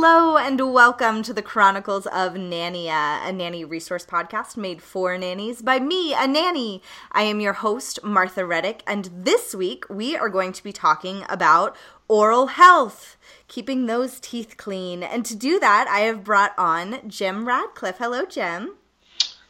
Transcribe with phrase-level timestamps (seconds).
[0.00, 5.60] Hello and welcome to the Chronicles of Nania, a nanny resource podcast made for nannies
[5.60, 6.84] by me, a nanny.
[7.10, 11.24] I am your host, Martha Reddick, and this week we are going to be talking
[11.28, 11.76] about
[12.06, 13.16] oral health,
[13.48, 15.02] keeping those teeth clean.
[15.02, 17.96] And to do that, I have brought on Jim Ratcliff.
[17.96, 18.76] Hello, Jim.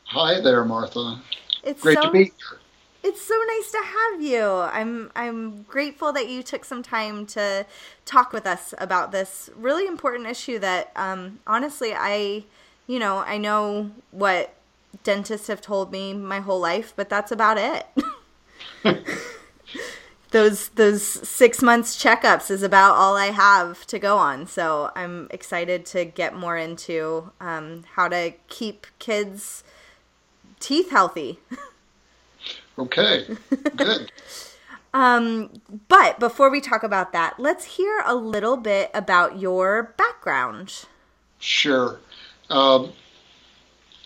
[0.04, 1.20] Hi there, Martha.
[1.62, 2.57] It's Great so to be here.
[3.08, 4.44] It's so nice to have you.
[4.44, 7.64] I'm I'm grateful that you took some time to
[8.04, 12.44] talk with us about this really important issue that um, honestly I
[12.86, 14.54] you know, I know what
[15.04, 17.86] dentists have told me my whole life, but that's about it.
[20.30, 24.46] those those 6 months checkups is about all I have to go on.
[24.46, 29.64] So, I'm excited to get more into um, how to keep kids
[30.60, 31.38] teeth healthy.
[32.78, 33.26] Okay,
[33.76, 34.12] good.
[34.94, 40.86] Um, but before we talk about that, let's hear a little bit about your background.
[41.38, 41.98] Sure.
[42.48, 42.92] Um,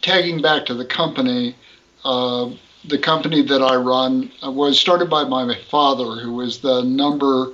[0.00, 1.56] tagging back to the company,
[2.04, 2.50] uh,
[2.84, 7.52] the company that I run uh, was started by my father, who was the number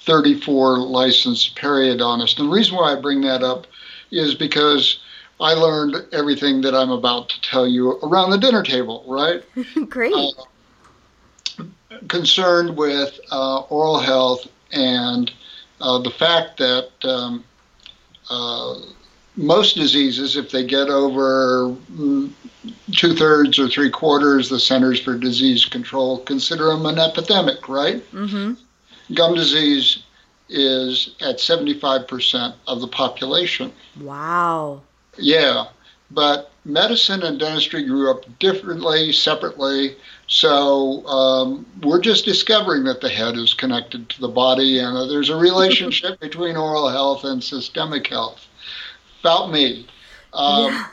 [0.00, 2.38] 34 licensed periodontist.
[2.38, 3.66] And the reason why I bring that up
[4.10, 4.98] is because
[5.38, 9.44] I learned everything that I'm about to tell you around the dinner table, right?
[9.88, 10.14] Great.
[10.14, 10.30] Uh,
[12.08, 15.30] concerned with uh, oral health and
[15.80, 17.44] uh, the fact that um,
[18.28, 18.76] uh,
[19.36, 22.30] most diseases, if they get over mm,
[22.92, 27.98] two thirds or three quarters, the Centers for Disease Control consider them an epidemic, right?
[28.12, 28.54] mm-hmm.
[29.14, 30.04] Gum disease
[30.48, 33.72] is at 75% of the population.
[34.00, 34.82] Wow.
[35.16, 35.66] Yeah,
[36.10, 39.96] but medicine and dentistry grew up differently, separately.
[40.30, 45.06] So um, we're just discovering that the head is connected to the body, and uh,
[45.06, 48.46] there's a relationship between oral health and systemic health.
[49.22, 49.88] About me,
[50.32, 50.86] um, Yeah.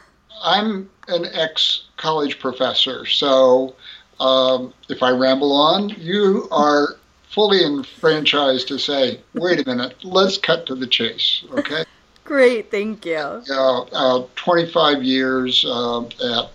[0.44, 3.76] I'm an ex college professor, so
[4.20, 6.98] um, if I ramble on, you are
[7.30, 11.86] fully enfranchised to say, wait a minute, let's cut to the chase, okay?
[12.24, 12.72] Great.
[12.72, 13.44] Thank you.
[13.52, 16.50] uh, uh, 25 years uh, at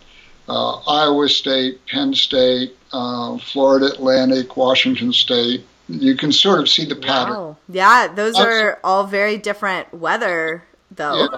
[0.49, 5.65] uh, Iowa State, Penn State, uh, Florida Atlantic, Washington State.
[5.89, 7.35] You can sort of see the pattern.
[7.35, 7.57] Wow.
[7.69, 8.49] Yeah, those Awesome.
[8.49, 11.29] are all very different weather, though.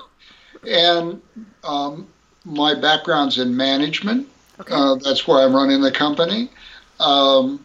[0.64, 1.00] Yeah.
[1.00, 1.22] And
[1.64, 2.06] um,
[2.44, 4.28] my background's in management.
[4.60, 4.72] Okay.
[4.74, 6.50] Uh, that's where I'm running the company.
[7.00, 7.64] Um,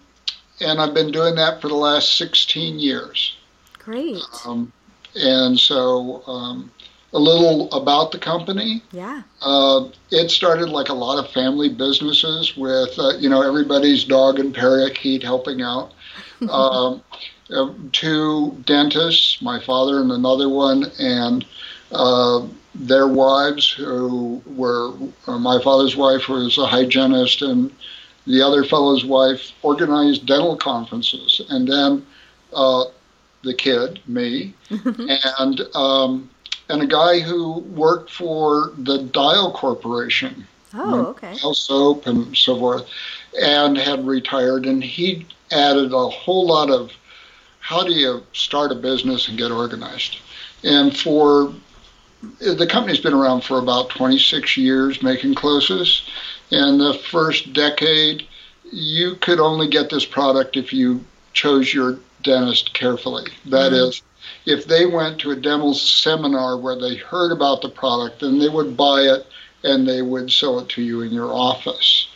[0.62, 3.38] and I've been doing that for the last 16 years.
[3.78, 4.22] Great.
[4.46, 4.72] Um,
[5.16, 6.72] and so, um,
[7.14, 8.84] a little about the company.
[8.92, 9.24] Yeah.
[9.42, 14.40] Uh, it started like a lot of family businesses with, uh, you know, everybody's dog
[14.40, 15.94] and parakeet helping out.
[16.50, 17.02] um,
[17.52, 21.46] uh, two dentists, my father and another one, and
[21.92, 24.94] uh, their wives, who were
[25.28, 27.72] uh, my father's wife was a hygienist, and
[28.28, 32.06] the other fellow's wife organized dental conferences, and then
[32.54, 32.86] uh,
[33.44, 36.30] the kid, me, and um,
[36.70, 41.36] and a guy who worked for the Dial Corporation, Oh, okay.
[41.36, 42.88] Dial Soap and so forth,
[43.42, 46.92] and had retired, and he added a whole lot of
[47.60, 50.18] how do you start a business and get organized,
[50.64, 51.54] and for
[52.40, 56.02] the company's been around for about 26 years making CloSYS.
[56.52, 58.28] And the first decade,
[58.72, 63.32] you could only get this product if you chose your dentist carefully.
[63.46, 63.88] That Mhm.
[63.88, 64.02] is,
[64.46, 68.50] if they went to a demo seminar where they heard about the product, then they
[68.50, 69.28] would buy it
[69.64, 72.08] and they would sell it to you in your office.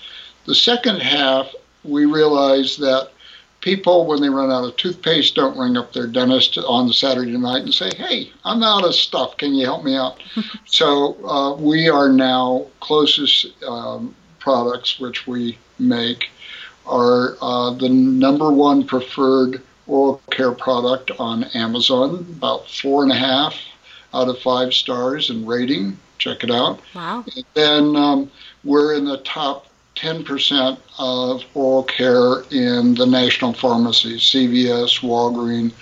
[0.45, 1.53] The second half,
[1.83, 3.09] we realized that
[3.61, 7.37] people, when they run out of toothpaste, don't ring up their dentist on the Saturday
[7.37, 9.37] night and say, "Hey, I'm out of stuff.
[9.37, 10.21] Can you help me out?"
[10.65, 16.29] so uh, we are now CloSYS um, products, which we make,
[16.85, 22.25] are uh, the number one preferred oral care product on Amazon.
[22.37, 23.55] About four and a half
[24.13, 25.97] out of five stars in rating.
[26.17, 26.79] Check it out.
[26.95, 27.25] Wow.
[27.35, 28.31] And then um,
[28.63, 35.73] we're in the top 10% of oral care in the national pharmacies, CVS, Walgreens,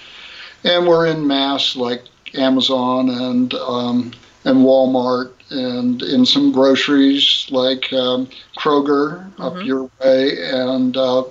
[0.63, 2.03] and we're in mass like
[2.35, 4.11] Amazon and um,
[4.43, 8.27] and Walmart, and in some groceries like um,
[8.57, 9.41] Kroger mm-hmm.
[9.41, 11.23] up your way, and uh,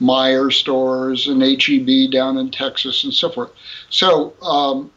[0.00, 3.50] Meijer stores and HEB down in Texas and so forth.
[3.88, 4.90] So um,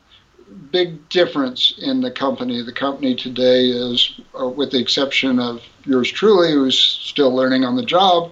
[0.72, 2.62] big difference in the company.
[2.62, 7.76] The company today is, uh, with the exception of yours truly, who's still learning on
[7.76, 8.32] the job,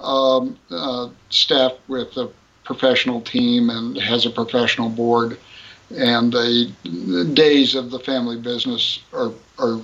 [0.00, 2.30] um, uh, staffed with a
[2.64, 5.38] professional team and has a professional board.
[5.96, 9.80] And the, the days of the family business are, are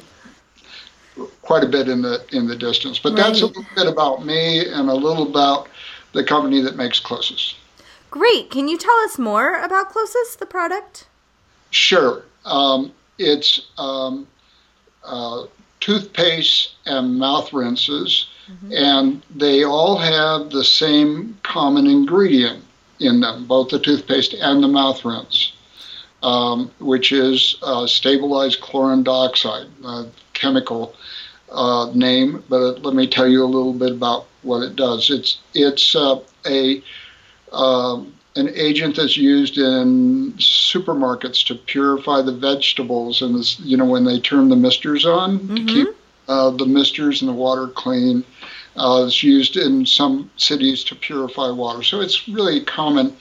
[1.43, 2.99] quite a bit in the in the distance.
[2.99, 3.19] But right.
[3.19, 5.69] that's a little bit about me and a little about
[6.13, 7.55] the company that makes CloSYS.
[8.11, 8.51] Great.
[8.51, 11.07] Can you tell us more about CloSYS, the product?
[11.71, 12.23] Sure.
[12.45, 14.27] Um, it's um,
[15.05, 15.47] uh,
[15.81, 18.73] toothpaste and mouth rinses, mm-hmm.
[18.73, 22.63] and they all have the same common ingredient
[23.01, 25.53] in them, both the toothpaste and the mouth rinse,
[26.23, 30.95] um, which is uh, stabilized chlorine dioxide, a chemical
[31.53, 32.43] uh, name.
[32.49, 35.11] But let me tell you a little bit about what it does.
[35.11, 36.83] It's it's uh, a
[37.53, 43.85] um, an agent that's used in supermarkets to purify the vegetables and this, you know
[43.85, 45.55] when they turn the misters on mm-hmm.
[45.55, 45.89] to keep
[46.29, 48.25] uh, the misters and the water clean.
[48.75, 53.15] Uh, it's used in some cities to purify water, so it's really a common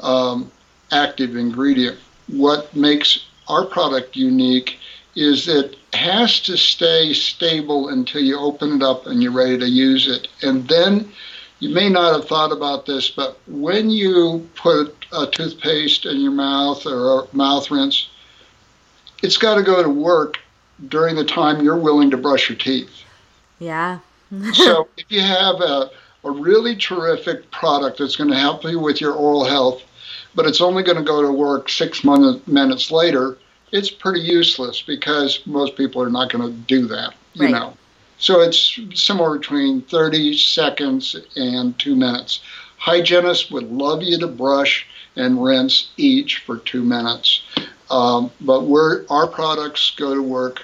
[0.00, 0.50] um,
[0.90, 1.96] active ingredient.
[2.26, 4.78] What makes our product unique
[5.16, 9.68] is it has to stay stable until you open it up and you're ready to
[9.68, 11.10] use it, and then
[11.58, 16.32] you may not have thought about this, but when you put a toothpaste in your
[16.32, 18.08] mouth or a mouth rinse,
[19.22, 20.38] it's got to go to work
[20.88, 22.90] during the time you're willing to brush your teeth.
[23.58, 24.00] Yeah.
[24.52, 25.90] so if you have a,
[26.24, 29.82] a really terrific product that's going to help you with your oral health,
[30.34, 33.38] but it's only going to go to work six minutes later,
[33.72, 37.52] it's pretty useless because most people are not going to do that, you right.
[37.52, 37.76] know.
[38.18, 42.40] So it's somewhere between 30 seconds and two minutes.
[42.78, 44.86] Hygienists would love you to brush
[45.16, 47.42] and rinse each for two minutes.
[47.90, 50.62] Um, but we're, our products go to work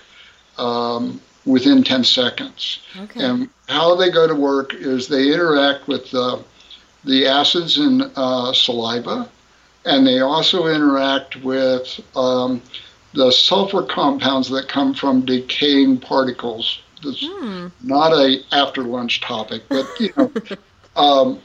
[0.59, 2.81] um, within 10 seconds.
[2.99, 3.23] Okay.
[3.23, 6.43] And how they go to work is they interact with the,
[7.05, 9.29] the acids in uh, saliva,
[9.85, 12.63] and they also interact with um,
[13.15, 17.69] the sulfur compounds that come from decaying particles this hmm.
[17.83, 20.33] not a after lunch topic, but you know,
[20.97, 21.41] um,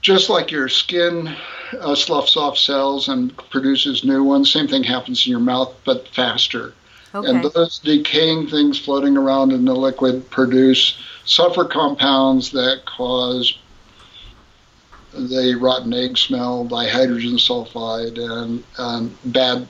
[0.00, 1.34] just like your skin
[1.80, 6.08] uh, sloughs off cells and produces new ones, same thing happens in your mouth, but
[6.08, 6.74] faster.
[7.14, 7.28] Okay.
[7.28, 13.58] And those decaying things floating around in the liquid produce sulfur compounds that cause
[15.14, 19.66] the rotten egg smell, dihydrogen sulfide, and, and bad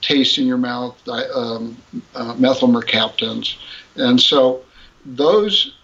[0.00, 1.76] taste in your mouth, um,
[2.14, 3.56] uh, methyl mercaptans.
[3.96, 4.62] And so
[5.04, 5.74] those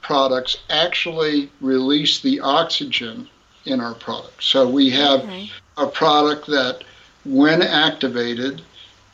[0.00, 3.28] products actually release the oxygen
[3.64, 4.42] in our product.
[4.42, 5.50] So we have okay.
[5.76, 6.84] a product that,
[7.24, 8.62] when activated,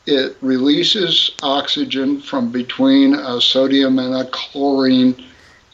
[0.07, 5.25] it releases oxygen from between a sodium and a chlorine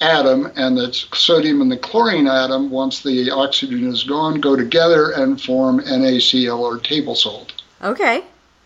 [0.01, 5.11] atom, and the sodium and the chlorine atom, once the oxygen is gone, go together
[5.11, 7.53] and form NaCl or table salt.
[7.83, 8.25] Okay.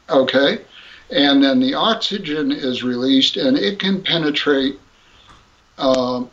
[0.09, 0.61] Okay
[1.11, 4.79] and then the oxygen is released and it can penetrate
[5.79, 6.25] uh,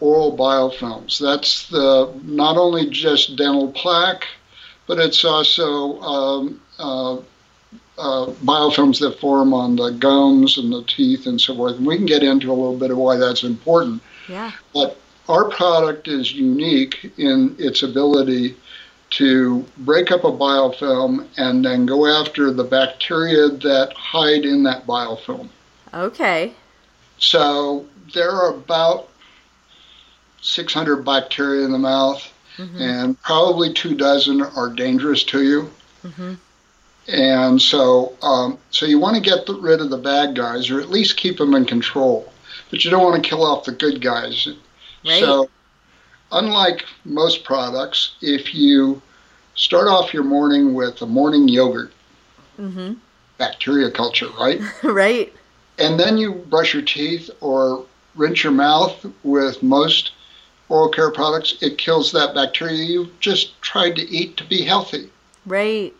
[0.00, 1.18] oral biofilms.
[1.18, 4.26] That's the not only just dental plaque,
[4.86, 7.16] but it's also um, uh,
[7.98, 11.76] uh, biofilms that form on the gums and the teeth and so forth.
[11.76, 14.02] And we can get into a little bit of why that's important.
[14.28, 14.52] Yeah.
[14.74, 18.56] But our product is unique in its ability
[19.08, 24.86] to break up a biofilm and then go after the bacteria that hide in that
[24.86, 25.48] biofilm.
[25.94, 26.52] Okay.
[27.18, 29.08] So there are about
[30.42, 32.80] 600 bacteria in the mouth, mm-hmm.
[32.80, 35.70] and probably two dozen are dangerous to you.
[36.02, 36.34] Mm-hmm.
[37.08, 40.90] And so, um, so you want to get rid of the bad guys, or at
[40.90, 42.32] least keep them in control.
[42.70, 44.48] But you don't want to kill off the good guys.
[45.04, 45.20] Right.
[45.20, 45.48] So,
[46.32, 49.00] unlike most products, if you
[49.54, 51.92] start off your morning with a morning yogurt,
[52.58, 52.94] Mm-hmm.
[53.36, 54.60] bacteria culture, right?
[54.82, 55.30] right.
[55.78, 60.12] and then you brush your teeth or rinse your mouth with most
[60.70, 65.10] oral care products, it kills that bacteria you just tried to eat to be healthy.
[65.44, 65.92] Right.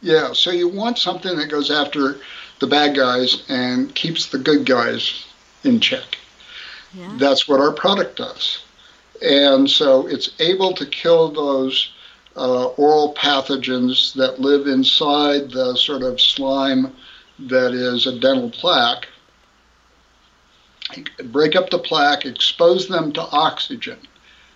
[0.00, 2.16] Yeah, so you want something that goes after
[2.58, 5.24] the bad guys and keeps the good guys
[5.62, 6.18] in check.
[6.92, 7.14] Yeah.
[7.16, 8.58] That's what our product does.
[9.22, 11.92] And so it's able to kill those
[12.36, 16.92] uh, oral pathogens that live inside the sort of slime
[17.38, 19.06] that is a dental plaque.
[21.24, 23.98] Break up the plaque, expose them to oxygen.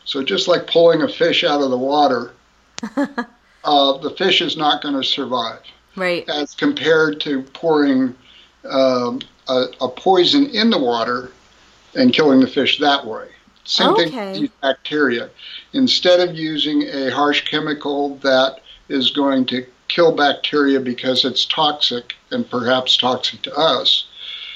[0.04, 2.32] So just like pulling a fish out of the water,
[3.64, 5.60] uh, the fish is not going to survive
[5.96, 6.28] Right.
[6.28, 8.14] as compared to pouring
[8.68, 11.30] um, a, a poison in the water
[11.94, 13.28] and killing the fish that way.
[13.66, 14.10] Same Okay.
[14.10, 15.28] thing with bacteria.
[15.72, 22.14] Instead of using a harsh chemical that is going to kill bacteria because it's toxic
[22.30, 24.04] and perhaps toxic to us,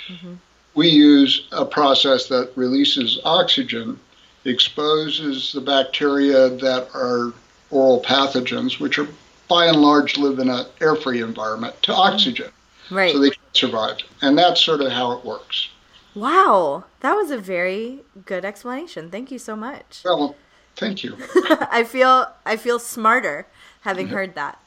[0.09, 0.39] Mhm.
[0.75, 3.99] we use a process that releases oxygen,
[4.45, 7.33] exposes the bacteria that are
[7.71, 9.09] oral pathogens, which are
[9.49, 12.51] by and large live in an air-free environment, to oxygen,
[12.91, 13.13] Right.
[13.13, 13.99] so they can survive.
[14.23, 15.69] And that's sort of how it works.
[16.15, 16.85] Wow.
[17.01, 19.11] That was a very good explanation.
[19.11, 20.03] Thank you so much.
[20.05, 20.37] Well,
[20.77, 21.17] thank you.
[21.71, 23.47] I feel I feel smarter
[23.83, 24.59] having heard that.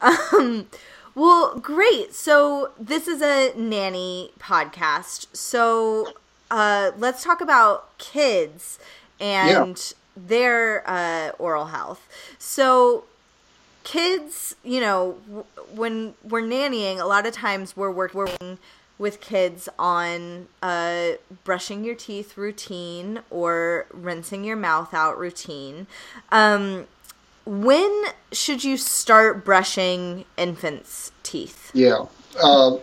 [0.00, 0.68] Um,
[1.14, 2.14] well, great.
[2.14, 5.26] So this is a nanny podcast.
[5.36, 6.14] So
[6.50, 8.78] uh, let's talk about kids
[9.20, 12.08] and their uh, oral health.
[12.38, 13.04] So
[13.84, 18.58] kids, you know, w- when we're nannying, a lot of times we're working
[18.98, 21.12] with kids on uh,
[21.44, 25.86] brushing your teeth routine or rinsing your mouth out routine.
[26.30, 26.86] Um,
[27.44, 31.70] when should you start brushing infants' teeth?
[31.74, 32.06] Yeah.
[32.40, 32.76] Uh,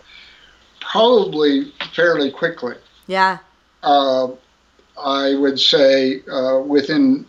[0.80, 2.74] probably fairly quickly.
[3.06, 3.38] Yeah.
[3.82, 4.28] Uh,
[5.02, 7.24] I would say uh, within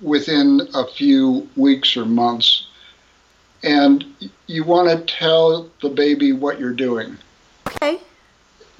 [0.00, 2.66] within a few weeks or months,
[3.62, 4.04] and
[4.46, 7.16] you want to tell the baby what you're doing
[7.66, 8.00] Okay.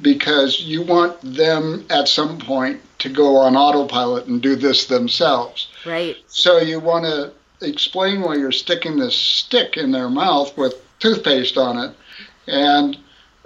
[0.00, 5.68] because you want them at some point to go on autopilot and do this themselves.
[5.84, 6.16] Right.
[6.26, 7.32] So you want to
[7.66, 11.96] explain why you're sticking this stick in their mouth with toothpaste on it,
[12.46, 12.96] and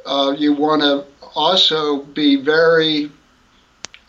[0.04, 3.10] uh, you want to also be very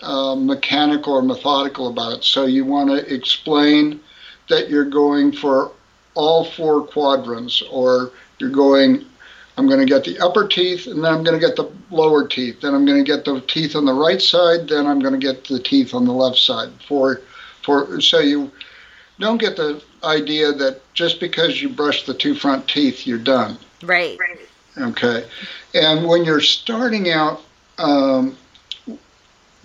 [0.02, 2.24] uh, mechanical or methodical about it.
[2.24, 4.00] So you want to explain
[4.50, 5.72] that you're going for
[6.18, 9.06] all four quadrants, or you're going.
[9.58, 12.28] I'm going to get the upper teeth, and then I'm going to get the lower
[12.28, 12.62] teeth.
[12.62, 14.68] Then I'm going to get the teeth on the right side.
[14.70, 16.70] Then I'm going to get the teeth on the left side.
[16.88, 17.22] For,
[17.64, 18.52] for so you
[19.20, 23.58] don't get the idea that just because you brush the two front teeth, you're done.
[23.82, 24.20] Right.
[24.78, 25.26] Okay.
[25.74, 27.42] And when you're starting out,
[27.80, 28.38] um,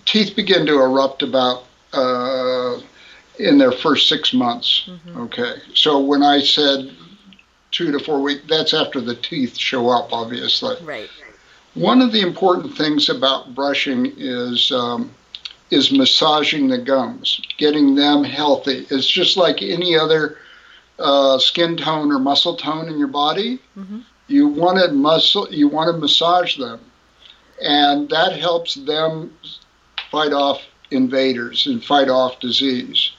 [0.07, 2.79] teeth begin to erupt about uh,
[3.43, 4.89] in their first six months.
[5.17, 5.55] Okay.
[5.75, 6.91] So when I said
[7.71, 10.77] two to four weeks, that's after the teeth show up, obviously.
[10.83, 11.11] Right.
[11.75, 15.11] One of the important things about brushing is um,
[15.71, 18.87] is massaging the gums, getting them healthy.
[18.91, 20.37] It's just like any other
[20.99, 23.59] uh, skin tone or muscle tone in your body.
[23.77, 24.05] Mhm.
[24.29, 26.81] You want to muscle, you want to massage them,
[27.61, 29.35] and that helps them
[30.11, 33.13] fight off invaders and fight off disease.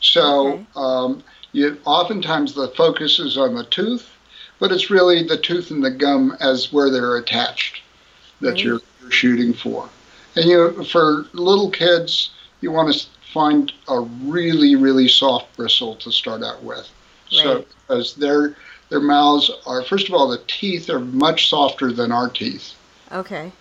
[0.00, 0.66] So Okay.
[0.76, 4.08] um, you oftentimes the focus is on the tooth,
[4.58, 7.80] but it's really the tooth and the gum as where they're attached
[8.40, 9.88] that you're, you're shooting for.
[10.36, 12.30] And you for little kids,
[12.60, 16.88] you want to find a really really soft bristle to start out with.
[17.30, 17.66] So Right.
[17.88, 18.56] because their
[18.88, 22.74] their mouths are first of all the teeth are much softer than our teeth.
[23.12, 23.52] Okay.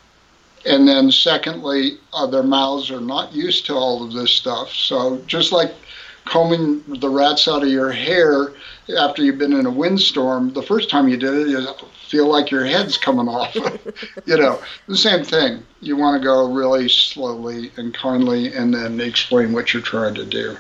[0.66, 4.74] And then secondly, uh, their mouths are not used to all of this stuff.
[4.74, 5.74] So just like
[6.30, 8.54] combing the rats out of your hair
[8.98, 11.68] after you've been in a windstorm, the first time you did it, you
[12.08, 13.56] feel like your head's coming off.
[14.26, 15.64] you know, the same thing.
[15.82, 20.26] You want to go really slowly and kindly and then explain what you're trying to
[20.26, 20.56] do.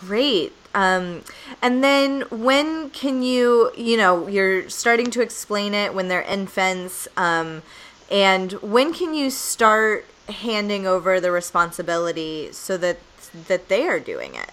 [0.00, 0.52] Great.
[0.74, 1.22] Um,
[1.62, 7.08] and then when can you, you know, you're starting to explain it when they're infants,
[7.16, 7.62] um,
[8.10, 12.98] and when can you start handing over the responsibility so that
[13.48, 14.50] that they are doing it?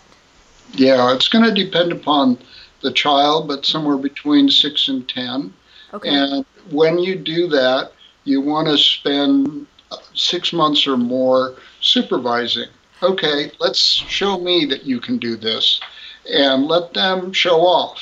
[0.72, 2.40] Yeah, it's going to depend upon
[2.82, 5.54] the child, but somewhere between six and ten.
[5.94, 6.10] Okay.
[6.10, 7.92] And when you do that,
[8.24, 9.68] you want to spend
[10.14, 12.70] six months or more supervising.
[13.02, 15.80] Okay, let's show me that you can do this,
[16.32, 18.00] and let them show off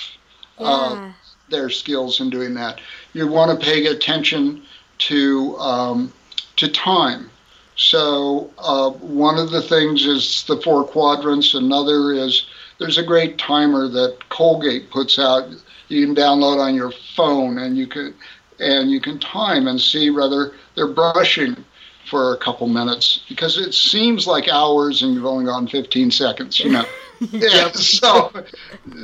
[0.59, 1.11] uh,
[1.49, 2.79] their skills in doing that.
[3.13, 4.63] You want to pay attention
[4.99, 6.13] to um,
[6.57, 7.31] to time.
[7.81, 11.55] So uh, one of the things is the four quadrants.
[11.55, 12.45] Another is
[12.77, 15.49] there's a great timer that Colgate puts out.
[15.87, 18.13] You can download on your phone, and you can
[18.59, 21.65] and you can time and see whether they're brushing
[22.07, 26.59] for a couple minutes because it seems like hours and you've only gone 15 seconds.
[26.59, 26.85] You know.
[27.31, 27.71] yeah.
[27.71, 28.31] So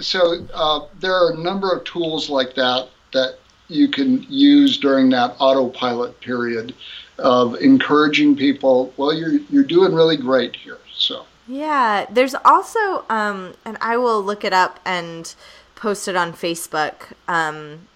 [0.02, 5.10] so uh, there are a number of tools like that that you can use during
[5.10, 6.76] that autopilot period
[7.20, 8.94] of encouraging people.
[8.98, 10.78] Well, you're you're doing really great here.
[10.94, 15.34] So Yeah, there's also, um, and I will look it up and
[15.76, 17.88] post it on Facebook um,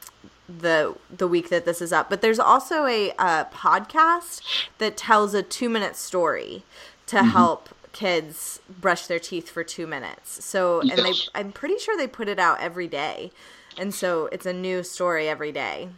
[0.48, 2.10] the the week that this is up.
[2.10, 4.42] But there's also a uh, podcast
[4.78, 6.64] that tells a two minute story
[7.08, 10.44] to help kids brush their teeth for two minutes.
[10.44, 13.32] So, and they, I'm pretty sure they put it out every day,
[13.78, 15.90] and so it's a new story every day.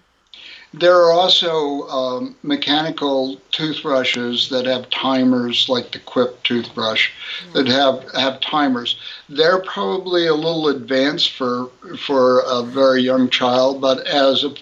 [0.73, 7.11] There are also um, mechanical toothbrushes that have timers, like the Quip toothbrush,
[7.53, 8.99] that have have timers.
[9.29, 14.55] They're probably a little advanced for for a very young child, but as a,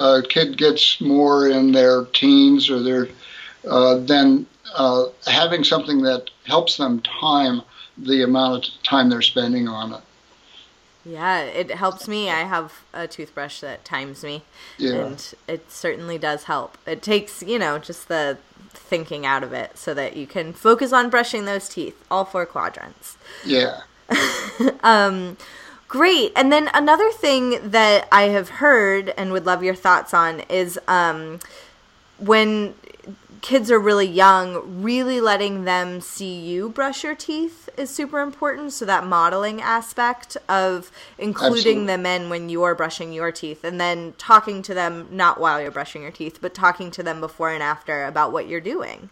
[0.00, 3.08] a kid gets more in their teens or their
[3.68, 7.60] uh, then uh, having something that helps them time
[7.98, 10.00] the amount of time they're spending on it.
[11.10, 12.30] Yeah, it helps me.
[12.30, 14.42] I have a toothbrush that times me,
[14.78, 14.92] Yeah.
[14.94, 16.78] and it certainly does help.
[16.86, 18.38] It takes, you know, just the
[18.72, 22.46] thinking out of it so that you can focus on brushing those teeth, all four
[22.46, 23.16] quadrants.
[23.44, 23.80] Yeah.
[24.82, 25.36] um,
[25.88, 26.32] Great.
[26.36, 30.78] And then another thing that I have heard and would love your thoughts on is
[30.86, 31.40] um,
[32.18, 32.74] when
[33.40, 38.72] kids are really young, really letting them see you brush your teeth is super important.
[38.72, 41.86] So that modeling aspect of including Absolutely.
[41.86, 45.70] them in when you're brushing your teeth and then talking to them, not while you're
[45.70, 49.10] brushing your teeth, but talking to them before and after about what you're doing.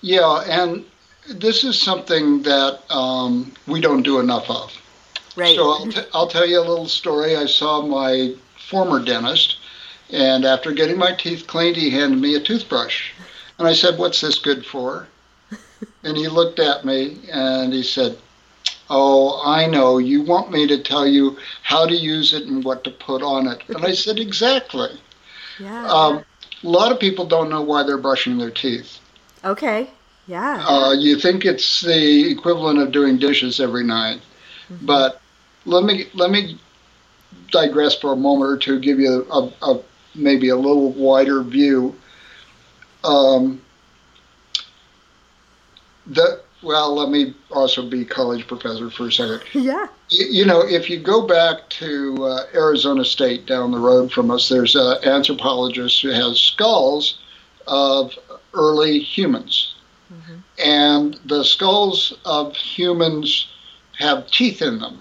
[0.00, 0.84] Yeah, and
[1.28, 4.72] this is something that um, we don't do enough of.
[5.36, 5.56] Right.
[5.56, 7.36] So I'll, t- I'll tell you a little story.
[7.36, 9.58] I saw my former dentist,
[10.10, 13.12] and after getting my teeth cleaned, he handed me a toothbrush.
[13.58, 15.08] And I said, What's this good for?
[16.04, 18.18] And he looked at me and he said,
[18.90, 19.98] Oh, I know.
[19.98, 23.46] You want me to tell you how to use it and what to put on
[23.48, 23.62] it.
[23.68, 24.90] And I said, Exactly.
[25.58, 25.86] yeah.
[25.86, 26.24] Um,
[26.62, 28.98] a lot of people don't know why they're brushing their teeth.
[29.44, 29.90] okay.
[30.26, 30.64] Yeah.
[30.66, 34.22] Uh, you think it's the equivalent of doing dishes every night,
[34.80, 35.20] but
[35.66, 36.58] let me let me
[37.50, 39.80] digress for a moment or two, give you a, a
[40.14, 41.94] maybe a little wider view.
[43.02, 43.60] Um,
[46.06, 49.42] the well, let me also be college professor for a second.
[49.52, 49.86] yeah.
[50.08, 54.48] You know, if you go back to uh, Arizona State down the road from us,
[54.48, 57.18] there's an anthropologist who has skulls
[57.66, 58.12] of
[58.54, 59.74] early humans.
[60.64, 63.48] And the skulls of humans
[63.98, 64.98] have teeth in them,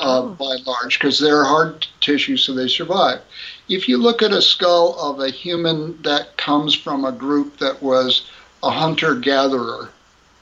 [0.00, 0.28] uh, Oh.
[0.30, 3.20] by and large, because they're hard tissue, so they survive.
[3.68, 7.82] If you look at a skull of a human that comes from a group that
[7.82, 8.28] was
[8.62, 9.90] a hunter gatherer,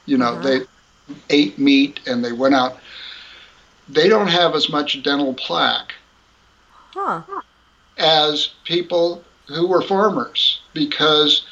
[0.05, 0.41] you know, Uh-huh.
[0.41, 0.61] they
[1.29, 2.79] ate meat and they went out
[3.87, 5.93] they don't have as much dental plaque
[6.93, 7.21] Huh.
[7.97, 11.45] as people who were farmers because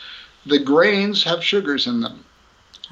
[0.45, 2.25] the grains have sugars in them.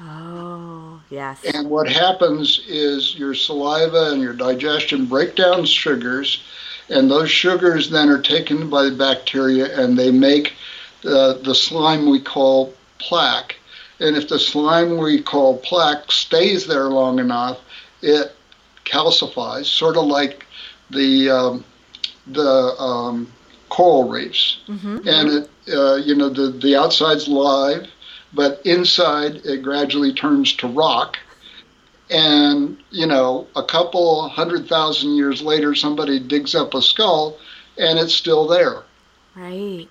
[0.00, 1.40] Oh, yes.
[1.54, 6.42] And what happens is your saliva and your digestion break down sugars,
[6.88, 10.54] and those sugars then are taken by the bacteria and they make
[11.02, 13.56] the, the slime we call plaque.
[14.00, 17.58] And if the slime we call plaque stays there long enough,
[18.00, 18.34] it
[18.84, 20.44] calcifies, sort of like
[20.90, 21.64] the um,
[22.26, 23.32] the um,
[23.68, 24.58] coral reefs.
[24.68, 25.06] Mhm.
[25.06, 27.86] And it, uh, you know, the the outside's live,
[28.32, 31.18] but inside it gradually turns to rock.
[32.10, 37.38] And you know, a couple hundred thousand years later, somebody digs up a skull,
[37.78, 38.82] and it's still there.
[39.34, 39.88] Right.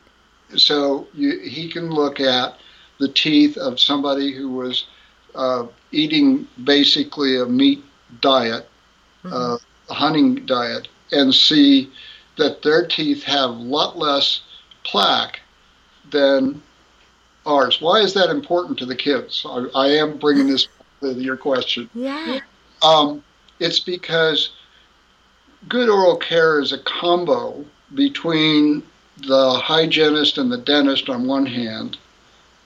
[0.56, 2.58] So you, he can look at
[3.00, 4.86] the teeth of somebody who was
[5.34, 7.84] uh, eating basically a meat
[8.20, 8.68] diet,
[9.26, 9.58] uh,
[9.90, 11.92] a hunting diet, and see
[12.38, 14.42] that their teeth have a lot less
[14.84, 15.40] plaque
[16.10, 16.62] than
[17.46, 17.82] ours.
[17.82, 19.46] Why is that important to the kids?
[19.48, 20.68] I, I am bringing this
[21.02, 21.90] your question.
[21.94, 22.40] Yeah.
[22.82, 23.24] Um,
[23.60, 24.52] it's because
[25.68, 28.84] good oral care is a combo between
[29.18, 31.98] the hygienist and the dentist on one hand,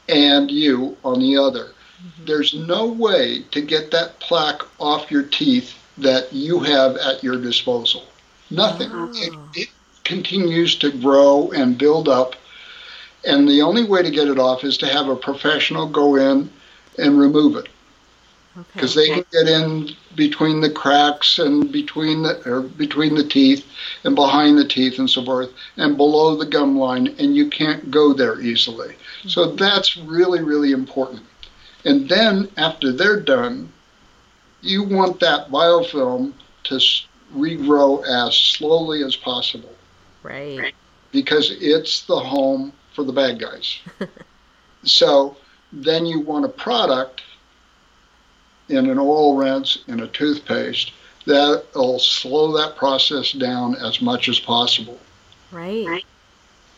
[0.08, 1.66] and you on the other.
[1.66, 2.26] Mm-hmm.
[2.26, 7.42] There's no way to get that plaque off your teeth that you have at your
[7.42, 8.04] disposal.
[8.52, 8.90] Nothing.
[8.92, 9.12] Oh.
[9.16, 9.70] It, it
[10.04, 12.36] continues to grow and build up.
[13.26, 16.50] And the only way to get it off is to have a professional go in
[17.00, 17.68] and remove it
[18.74, 19.08] because okay.
[19.08, 23.66] they can get in between the cracks and between the or between the teeth
[24.04, 27.92] and behind the teeth and so forth and below the gum line and you can't
[27.92, 28.90] go there easily.
[28.90, 29.30] Mm-hmm.
[29.30, 31.24] so that's really really important.
[31.84, 33.72] And then after they're done
[34.62, 36.80] you want that biofilm to
[37.36, 39.74] regrow as slowly as possible.
[40.24, 40.74] Right.
[41.12, 43.80] Because it's the home for the bad guys.
[44.86, 45.36] So
[45.74, 47.24] then you want a product
[48.70, 50.92] in an oil rinse, in a toothpaste,
[51.26, 55.00] that'll slow that process down as much as possible.
[55.52, 56.04] Right.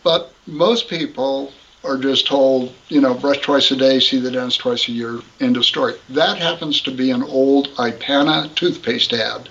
[0.03, 4.59] But most people are just told, you know, brush twice a day, see the dentist
[4.59, 5.95] twice a year, end of story.
[6.09, 9.49] That happens to be an old Ipana toothpaste ad.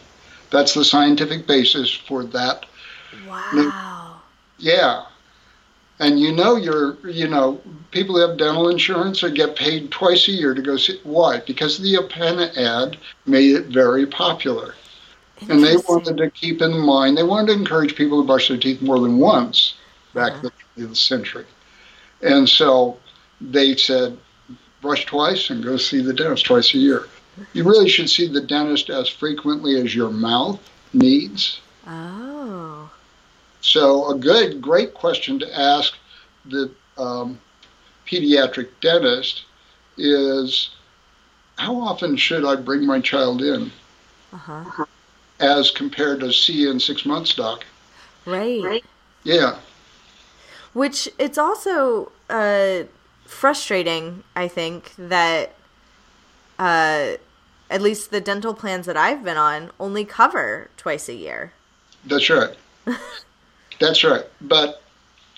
[0.51, 2.67] That's the scientific basis for that.
[3.27, 4.21] Wow.
[4.59, 5.05] Yeah
[5.99, 10.29] and you know you're you know people who have dental insurance or get paid twice
[10.29, 11.41] a year to go see why?
[11.47, 14.75] Because the Ipana ad made it very popular.
[15.49, 18.57] And they wanted to keep in mind they wanted to encourage people to brush their
[18.57, 19.75] teeth more than once
[20.15, 20.51] back uh-huh.
[20.77, 21.45] in the century.
[22.23, 22.99] And so
[23.41, 24.17] they said
[24.81, 27.07] brush twice and go see the dentist twice a year.
[27.53, 30.59] You really should see the dentist as frequently as your mouth
[30.95, 31.61] needs.
[31.87, 32.91] Oh
[33.67, 35.95] so, a good, great question to ask
[36.45, 37.41] the um,
[38.07, 39.43] pediatric dentist
[39.99, 40.71] is
[41.59, 43.73] how often should I bring my child in?
[44.33, 44.85] Uh-huh.
[45.41, 47.65] As compared to see in six months, doc.
[48.25, 48.63] Right.
[48.63, 48.85] right.
[49.25, 49.59] Yeah.
[50.73, 52.85] Which it's also uh,
[53.25, 55.57] frustrating, I think, that
[56.57, 57.15] uh,
[57.69, 61.53] at least the dental plans that I've been on only cover twice a year.
[62.05, 62.55] That's right.
[63.79, 64.25] That's right.
[64.41, 64.83] But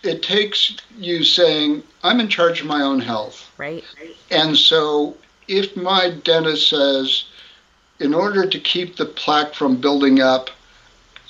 [0.03, 3.51] it takes you saying, I'm in charge of my own health.
[3.59, 3.85] Right.
[4.31, 5.16] And so
[5.48, 7.24] if my dentist says,
[7.98, 10.51] in order to keep the plaque from building up,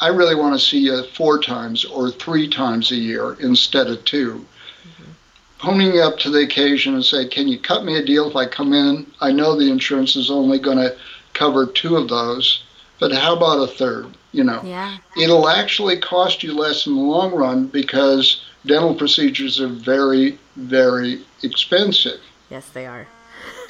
[0.01, 4.05] I really want to see you four times or three times a year instead of
[4.05, 5.12] 2 mm-hmm.
[5.59, 8.47] Honing up to the occasion and say, Can you cut me a deal if I
[8.47, 9.11] come in?
[9.21, 10.97] I know the insurance is only going to
[11.33, 12.62] cover two of those,
[13.01, 14.07] but how about a third?
[14.32, 14.62] You know.
[14.62, 14.98] Yeah.
[15.20, 21.22] It'll actually cost you less in the long run because dental procedures are very, very
[21.42, 22.20] expensive.
[22.50, 23.06] Yes, they are.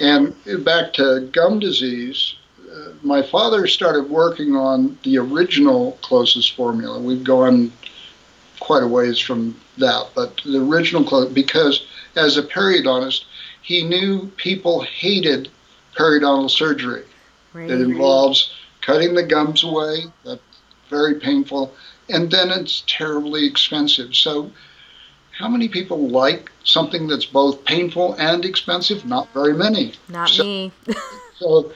[0.00, 2.34] And back to gum disease,
[2.70, 7.00] uh, my father started working on the original CloSYS formula.
[7.00, 7.72] We've gone
[8.60, 13.24] quite a ways from that, but the original close because as a periodontist,
[13.62, 15.48] he knew people hated
[15.96, 17.04] periodontal surgery.
[17.52, 17.70] Right.
[17.70, 20.04] It involves cutting the gums away.
[20.24, 20.40] That
[20.88, 21.74] very painful,
[22.08, 24.14] and then it's terribly expensive.
[24.14, 24.50] So,
[25.38, 29.04] how many people like something that's both painful and expensive?
[29.04, 29.94] Not very many.
[30.08, 30.72] Not so, me.
[31.38, 31.72] so,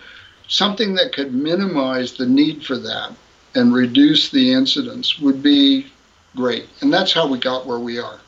[0.49, 3.13] something that could minimize the need for that
[3.55, 5.87] and reduce the incidence would be
[6.35, 6.69] great.
[6.81, 8.21] And that's how we got where we are.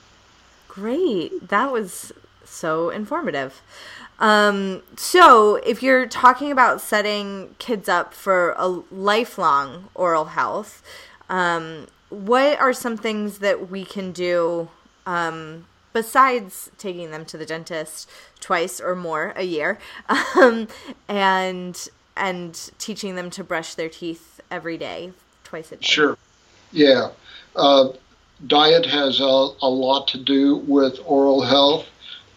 [0.68, 1.49] Great.
[1.49, 2.12] That was
[2.44, 3.62] so informative.
[4.18, 10.83] Um, so, if you're talking about setting kids up for a lifelong oral health,
[11.29, 14.68] um, what are some things that we can do
[15.07, 18.09] um, besides taking them to the dentist
[18.40, 19.79] twice or more a year,
[20.37, 20.68] um,
[21.09, 25.83] and and teaching them to brush their teeth every day, twice a day?
[25.83, 26.16] Sure.
[26.70, 27.11] Yeah.
[27.57, 27.88] Uh,
[28.46, 31.87] diet has a, a lot to do with oral health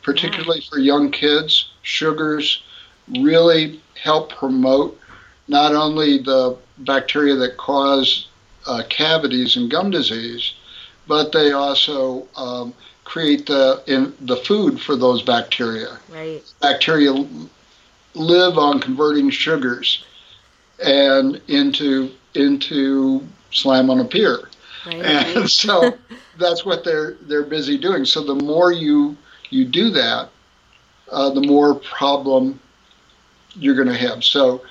[0.08, 1.70] particularly for young kids.
[1.84, 2.63] Sugars
[3.20, 4.98] really help promote
[5.50, 8.30] not only the bacteria that cause
[8.67, 10.54] uh, cavities and gum disease,
[11.10, 16.00] but they also um, create the in the food for those bacteria.
[16.08, 16.41] Right.
[16.62, 17.12] Bacteria
[18.13, 20.06] live on converting sugars
[20.82, 24.48] and into into slime on a pier.
[24.86, 25.04] Right.
[25.04, 25.98] And so
[26.38, 28.06] that's what they're they're busy doing.
[28.06, 29.17] So the more you
[29.50, 30.30] you do that,
[31.12, 32.60] uh, the more problem
[33.56, 34.24] you're going to have.
[34.24, 34.62] So,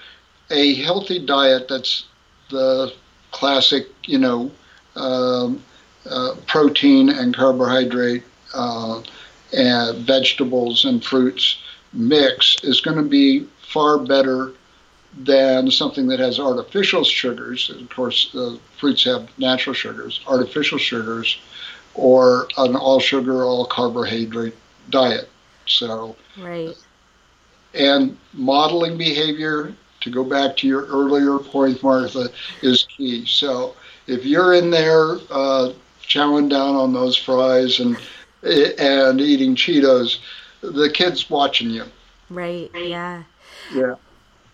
[0.51, 2.07] a healthy diet that's
[2.51, 2.93] the
[3.33, 4.51] classic, you know,
[4.95, 5.62] um,
[6.09, 8.23] uh, protein and carbohydrate
[8.55, 9.03] uh,
[9.53, 11.59] and vegetables and fruits
[11.93, 14.53] mix is going to be far better
[15.19, 17.71] than something that has artificial sugars.
[17.71, 18.35] Of course,
[18.79, 20.21] fruits have natural sugars.
[20.27, 21.39] Artificial sugars
[21.95, 24.55] or an all sugar, all carbohydrate
[24.90, 25.29] diet.
[25.66, 26.77] So, right.
[27.75, 32.29] And modeling behavior, to go back to your earlier point, Martha,
[32.62, 33.27] is key.
[33.27, 33.75] So,
[34.07, 35.72] if you're in there uh,
[36.03, 37.96] chowing down on those fries and
[38.42, 40.18] and eating Cheetos,
[40.61, 41.85] the kid's watching you.
[42.31, 42.70] Right.
[42.75, 43.25] Yeah.
[43.75, 43.94] Yeah.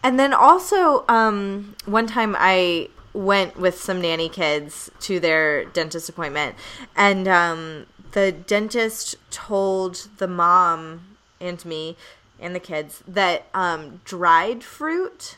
[0.03, 6.09] And then also, um, one time I went with some nanny kids to their dentist
[6.09, 6.57] appointment,
[6.97, 11.97] and um, the dentist told the mom and me
[12.41, 15.37] and the kids that um, dried fruit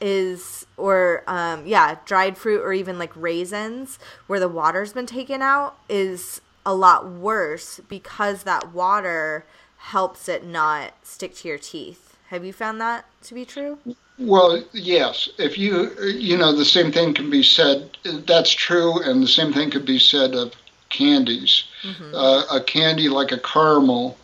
[0.00, 5.40] is or um, yeah dried fruit or even like raisins where the water's been taken
[5.40, 9.46] out is a lot worse because that water
[9.78, 13.78] helps it not stick to your teeth have you found that to be true
[14.18, 15.28] well, yes.
[15.36, 17.98] If you, you know, the same thing can be said.
[18.02, 20.54] That's true, and the same thing could be said of
[20.96, 21.64] candies.
[21.82, 22.14] Mm-hmm.
[22.14, 24.16] Uh, a candy like a caramel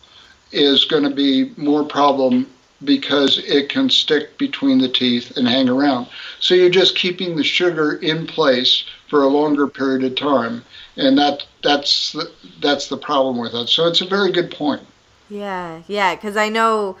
[0.51, 2.47] is going to be more problem
[2.83, 6.07] because it can stick between the teeth and hang around.
[6.39, 10.63] So you're just keeping the sugar in place for a longer period of time,
[10.97, 12.31] and that that's the,
[12.61, 13.69] that's the problem with it.
[13.69, 14.81] So it's a very good point.
[15.29, 16.97] Yeah, yeah, because I know.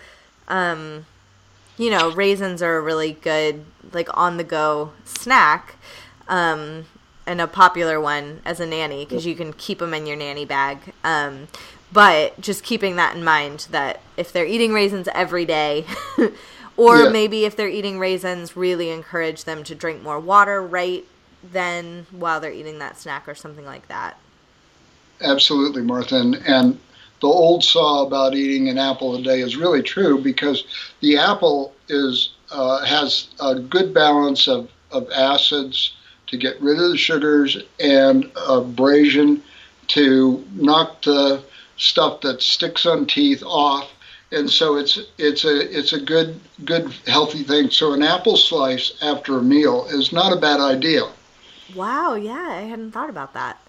[0.47, 1.05] Um,
[1.77, 5.75] you know, raisins are a really good like on the go snack.
[6.27, 6.85] Um,
[7.25, 10.45] and a popular one as a nanny because you can keep them in your nanny
[10.45, 10.93] bag.
[11.03, 11.47] Um,
[11.91, 15.85] but just keeping that in mind that if they're eating raisins every day,
[16.77, 17.09] or yeah.
[17.09, 21.05] maybe if they're eating raisins, really encourage them to drink more water right
[21.51, 24.17] then while they're eating that snack or something like that.
[25.21, 26.15] Absolutely, Martha.
[26.15, 26.79] And, and
[27.21, 30.65] the old saw about eating an apple a day is really true because
[31.01, 35.95] the apple is uh, has a good balance of, of acids
[36.33, 39.41] to get rid of the sugars and abrasion
[39.87, 41.43] to knock the
[41.77, 43.89] stuff that sticks on teeth off.
[44.31, 47.69] And so it's it's a it's a good good healthy thing.
[47.69, 51.03] So an apple slice after a meal is not a bad idea.
[51.75, 53.59] Wow yeah i hadn't thought about that.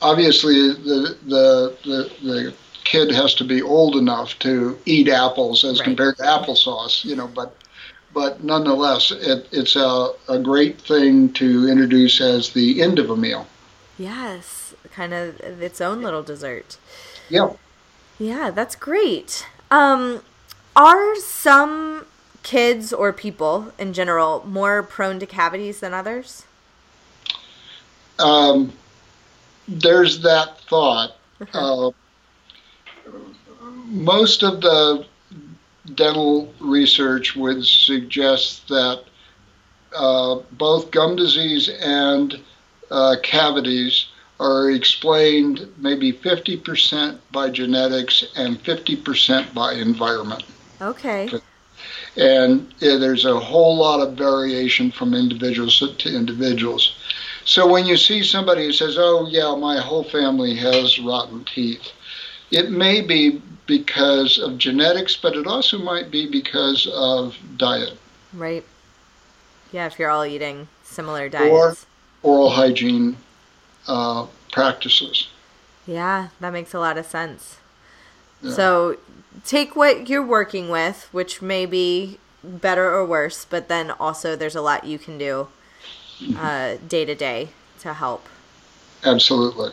[0.00, 5.78] Obviously the the the, the kid has to be old enough to eat apples as
[5.78, 5.84] right.
[5.84, 7.54] compared to applesauce, you know, but
[8.14, 13.16] but nonetheless, it, it's a, a great thing to introduce as the end of a
[13.16, 13.46] meal.
[13.98, 16.78] Yes, kind of its own little dessert.
[17.28, 17.50] Yeah.
[18.18, 19.46] Yeah, that's great.
[19.70, 20.22] Um,
[20.76, 22.06] are some
[22.44, 26.46] kids or people in general more prone to cavities than others?
[28.18, 28.72] Um,
[29.66, 31.16] there's that thought.
[31.52, 31.90] Uh,
[33.86, 35.06] most of the
[35.94, 39.04] dental research would suggest that
[39.94, 42.40] uh, both gum disease and
[42.90, 44.06] uh, cavities
[44.40, 50.44] are explained maybe 50% by genetics and 50% by environment.
[50.80, 51.30] Okay.
[52.16, 56.96] And yeah, there's a whole lot of variation from individuals to individuals.
[57.44, 61.92] So when you see somebody who says, oh, yeah, my whole family has rotten teeth,
[62.50, 67.98] it may be because of genetics, but it also might be because of diet.
[68.32, 68.64] Right.
[69.72, 71.86] Yeah, if you're all eating similar diets.
[72.22, 73.16] Or oral hygiene
[73.88, 75.28] uh, practices.
[75.86, 77.58] Yeah, that makes a lot of sense.
[78.42, 78.52] Yeah.
[78.52, 78.96] So
[79.44, 84.54] take what you're working with, which may be better or worse, but then also there's
[84.54, 85.48] a lot you can do
[86.20, 87.48] day to day
[87.80, 88.28] to help.
[89.02, 89.72] Absolutely.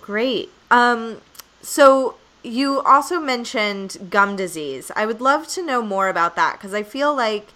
[0.00, 0.50] Great.
[0.70, 1.20] Um,
[1.62, 4.90] so you also mentioned gum disease.
[4.94, 7.48] I would love to know more about that because I feel like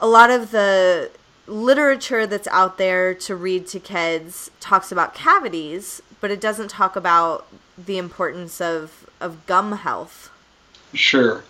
[0.00, 1.10] a lot of the
[1.46, 6.96] literature that's out there to read to kids talks about cavities, but it doesn't talk
[6.96, 7.46] about
[7.78, 10.30] the importance of, of gum health.
[10.94, 11.42] Sure.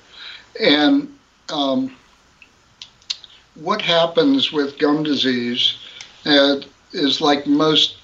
[0.61, 1.17] And
[1.53, 1.97] um,
[3.55, 5.77] what happens with gum disease
[6.25, 6.57] uh,
[6.93, 7.97] is like most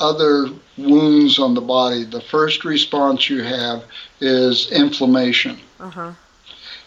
[0.00, 3.84] other wounds on the body, the first response you have
[4.20, 5.58] is inflammation.
[5.78, 6.12] Uh-huh.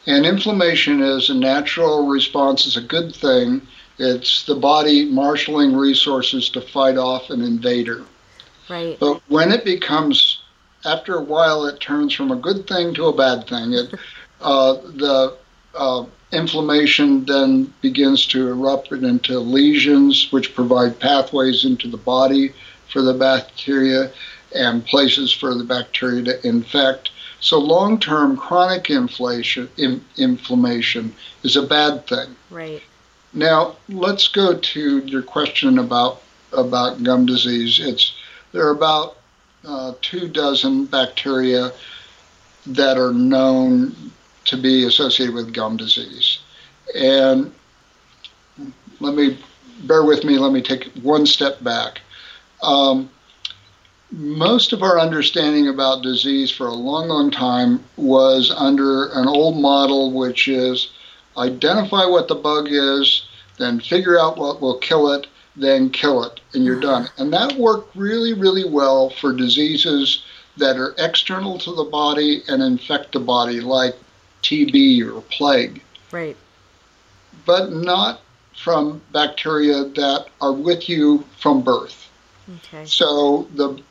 [0.05, 3.61] And inflammation is a natural response, it's a good thing.
[3.99, 8.03] It's the body marshaling resources to fight off an invader.
[8.69, 8.99] Right.
[8.99, 10.41] But when it becomes,
[10.83, 13.73] after a while, it turns from a good thing to a bad thing.
[13.73, 13.93] It,
[14.41, 15.37] uh, the
[15.75, 22.53] uh, inflammation then begins to erupt into lesions, which provide pathways into the body
[22.93, 24.11] for the bacteria
[24.55, 27.09] and places for the bacteria to infect.
[27.41, 32.35] So long term chronic inflation, in, inflammation is a bad thing.
[32.49, 32.81] Right.
[33.33, 36.21] Now let's go to your question about
[36.53, 37.79] about gum disease.
[37.81, 38.13] It's
[38.51, 39.17] there are about
[39.65, 41.71] uh, two dozen bacteria
[42.67, 43.95] that are known
[44.45, 46.39] to be associated with gum disease.
[46.95, 47.51] And
[48.99, 49.39] let me
[49.83, 52.01] bear with me, let me take one step back.
[52.63, 53.09] Um,
[54.11, 59.59] most of our understanding about disease for a long, long time was under an old
[59.59, 60.91] model, which is
[61.35, 63.25] identify what the bug is,
[63.57, 67.09] then figure out what will kill it, then kill it, and you're done.
[67.17, 70.23] And that worked really, really well for diseases
[70.57, 73.95] that are external to the body and infect the body, like
[74.43, 75.81] TB or plague.
[76.11, 76.37] Right.
[77.45, 78.21] But not
[78.55, 82.09] from bacteria that are with you from birth.
[82.49, 82.85] Okay.
[82.85, 83.81] So the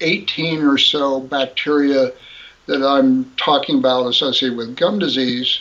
[0.00, 2.12] 18 or so bacteria
[2.66, 5.60] that I'm talking about associated with gum disease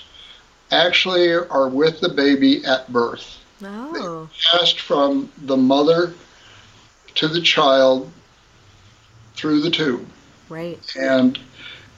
[0.71, 3.43] actually are with the baby at birth.
[3.63, 4.29] Oh.
[4.51, 6.13] Passed from the mother
[7.15, 8.11] to the child
[9.33, 10.07] through the tube.
[10.49, 10.79] Right.
[10.95, 11.39] And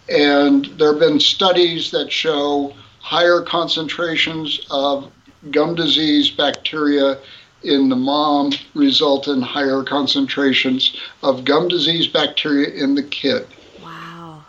[0.09, 5.11] and there have been studies that show higher concentrations of
[5.49, 7.19] gum disease bacteria
[7.63, 13.47] in the mom result in higher concentrations of gum disease bacteria in the kid.
[13.83, 14.43] Wow.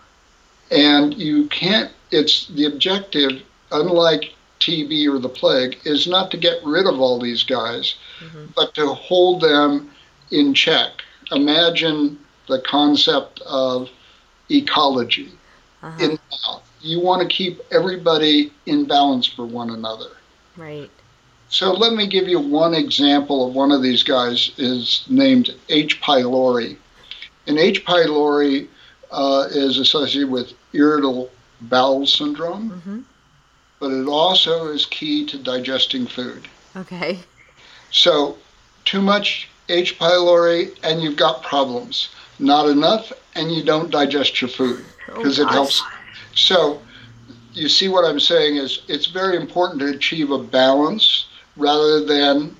[0.71, 6.65] And you can't, it's the objective, unlike TB or the plague, is not to get
[6.65, 8.47] rid of all these guys, Mm-hmm.
[8.55, 9.91] but to hold them
[10.31, 10.91] in check.
[11.33, 13.89] Imagine the concept of
[14.51, 15.33] ecology
[15.83, 16.05] Uh-huh.
[16.05, 16.63] in the mouth.
[16.81, 20.11] You want to keep everybody in balance for one another.
[20.57, 20.91] Right.
[21.53, 26.01] So let me give you one example of one of these guys is named H.
[26.01, 26.79] pylori.
[27.47, 27.85] And H.
[27.85, 28.69] pylori
[29.11, 31.29] uh, is associated with irritable
[31.61, 33.01] bowel syndrome, Mm-hmm.
[33.81, 36.49] but it also is key to digesting food.
[36.75, 37.19] Okay.
[37.91, 38.39] So
[38.87, 39.99] too much H.
[39.99, 42.09] pylori and you've got problems.
[42.39, 45.53] Not enough and you don't digest your food because Oh, it gosh.
[45.53, 45.83] helps.
[46.35, 46.81] So
[47.53, 52.57] you see what I'm saying is it's very important to achieve a balance rather than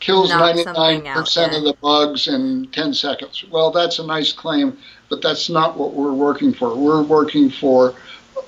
[0.00, 1.58] kills Knock 99% out, yeah.
[1.58, 3.44] of the bugs in 10 seconds.
[3.50, 4.76] Well, that's a nice claim,
[5.08, 6.76] but that's not what we're working for.
[6.76, 7.94] We're working for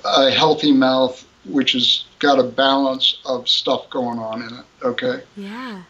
[0.04, 5.22] a healthy mouth which has got a balance of stuff going on in it, okay?
[5.36, 5.82] Yeah.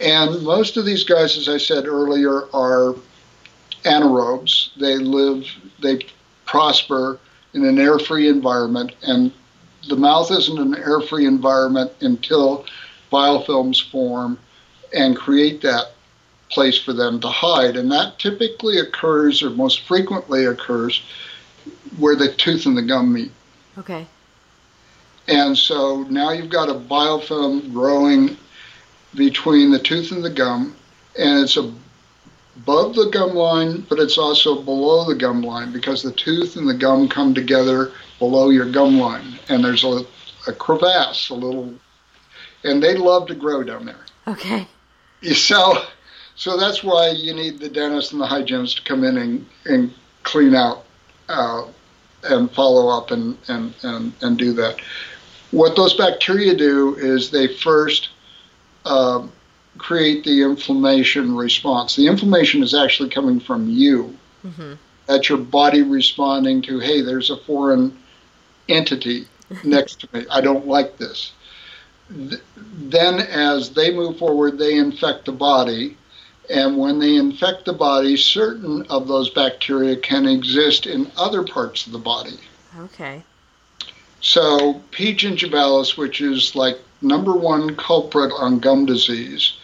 [0.00, 2.94] And most of these guys, as I said earlier, are
[3.84, 4.70] anaerobes.
[4.76, 5.44] They live,
[5.82, 6.06] they
[6.46, 7.18] prosper
[7.54, 8.92] in an air free environment.
[9.02, 9.32] And
[9.88, 12.64] the mouth isn't an air free environment until
[13.10, 14.38] biofilms form
[14.94, 15.92] and create that
[16.50, 17.76] place for them to hide.
[17.76, 21.02] And that typically occurs, or most frequently occurs,
[21.98, 23.32] where the tooth and the gum meet.
[23.78, 24.06] Okay.
[25.28, 28.36] And so now you've got a biofilm growing
[29.14, 30.74] between the tooth and the gum,
[31.18, 36.12] and it's above the gum line, but it's also below the gum line because the
[36.12, 40.04] tooth and the gum come together below your gum line, and there's a,
[40.46, 41.74] a crevasse, a little,
[42.62, 44.04] and they love to grow down there.
[44.28, 44.68] Okay.
[45.34, 45.82] So,
[46.36, 49.92] so that's why you need the dentist and the hygienist to come in and, and
[50.22, 50.84] clean out
[51.28, 51.66] uh,
[52.22, 54.80] and follow up and, and, and, and do that.
[55.50, 58.10] What those bacteria do is they first
[58.84, 59.26] uh,
[59.78, 61.96] create the inflammation response.
[61.96, 64.16] The inflammation is actually coming from you.
[64.44, 64.74] Mm-hmm.
[65.06, 67.98] That's your body responding to, hey, there's a foreign
[68.68, 69.26] entity
[69.64, 70.26] next to me.
[70.30, 71.32] I don't like this.
[72.08, 75.96] Th- Then, as they move forward, they infect the body.
[76.48, 81.86] And when they infect the body, certain of those bacteria can exist in other parts
[81.86, 82.38] of the body.
[82.78, 83.22] Okay.
[84.20, 85.14] So, P.
[85.14, 89.54] gingivalis, which is like number one culprit on gum disease,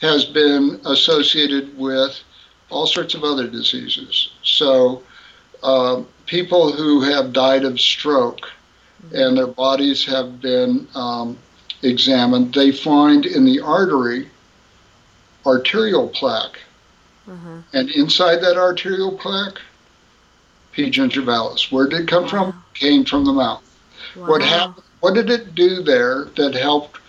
[0.00, 2.20] has been associated with
[2.70, 4.30] all sorts of other diseases.
[4.42, 5.02] So,
[5.66, 8.48] uh, people who have died of stroke
[9.12, 11.36] and their bodies have been um,
[11.82, 14.30] examined, they find in the artery
[15.44, 16.60] arterial plaque.
[17.28, 17.58] Uh-huh.
[17.72, 19.60] And inside that arterial plaque,
[20.72, 20.90] P.
[20.90, 21.72] gingivalis.
[21.72, 22.62] Where did it come from?
[22.74, 23.62] Came from the mouth.
[24.14, 24.84] What happened?
[25.00, 27.00] What did it do there that helped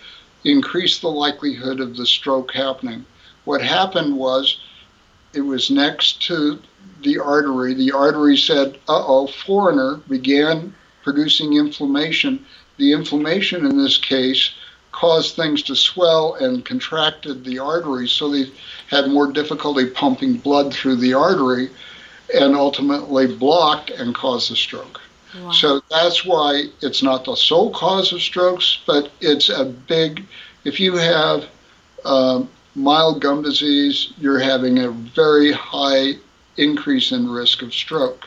[0.44, 3.04] increase the likelihood of the stroke happening?
[3.44, 4.58] What happened was
[5.32, 6.58] it was next to
[7.02, 7.74] the artery.
[7.74, 12.44] The artery said, "Uh oh, foreigner," began producing inflammation.
[12.76, 14.50] The inflammation in this case
[14.92, 18.50] caused things to swell and contracted the artery, so they
[18.88, 21.70] had more difficulty pumping blood through the artery,
[22.34, 25.00] and ultimately blocked and caused the stroke.
[25.40, 25.50] Wow.
[25.52, 30.24] So that's why it's not the sole cause of strokes, but it's a big.
[30.64, 31.44] If you have
[32.04, 36.14] um, mild gum disease, you're having a very high
[36.58, 38.26] increase in risk of stroke.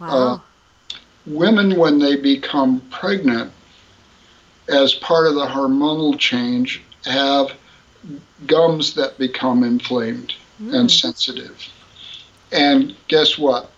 [0.00, 0.08] Wow.
[0.08, 0.38] Uh,
[1.26, 3.52] women, when they become pregnant,
[4.68, 7.52] as part of the hormonal change, have
[8.46, 11.68] gums that become inflamed and sensitive.
[12.52, 13.70] And guess what?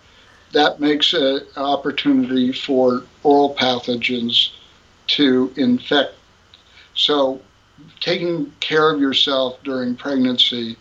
[0.53, 4.51] That makes an opportunity for oral pathogens
[5.07, 6.15] to infect.
[6.93, 7.41] So,
[7.99, 10.77] taking care of yourself during pregnancy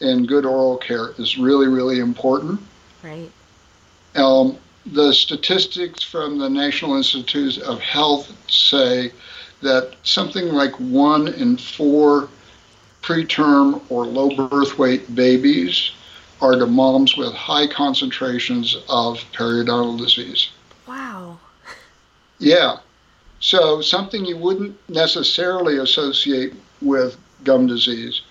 [0.00, 2.60] and good oral care is really, really important.
[3.02, 3.30] right.
[4.16, 9.12] Um, the statistics from the National Institutes of Health say
[9.62, 12.28] that something like one in four
[13.02, 15.92] preterm or low birth weight babies
[16.40, 20.50] are to moms with high concentrations of periodontal disease.
[20.88, 21.38] Wow.
[22.38, 22.78] Yeah.
[23.40, 28.22] So something you wouldn't necessarily associate with gum disease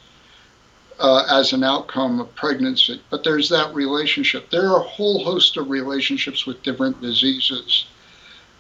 [1.00, 4.50] uh, as an outcome of pregnancy, but there's that relationship.
[4.50, 7.86] There are a whole host of relationships with different diseases.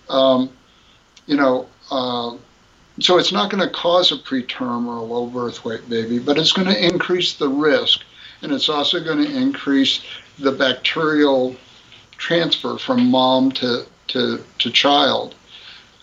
[0.09, 0.49] Um,
[1.27, 2.37] you know, uh,
[2.99, 6.37] so it's not going to cause a preterm or a low birth weight baby, but
[6.37, 8.01] it's going to increase the risk,
[8.41, 10.01] and it's also going to increase
[10.39, 11.55] the bacterial
[12.17, 15.35] transfer from mom to to, to child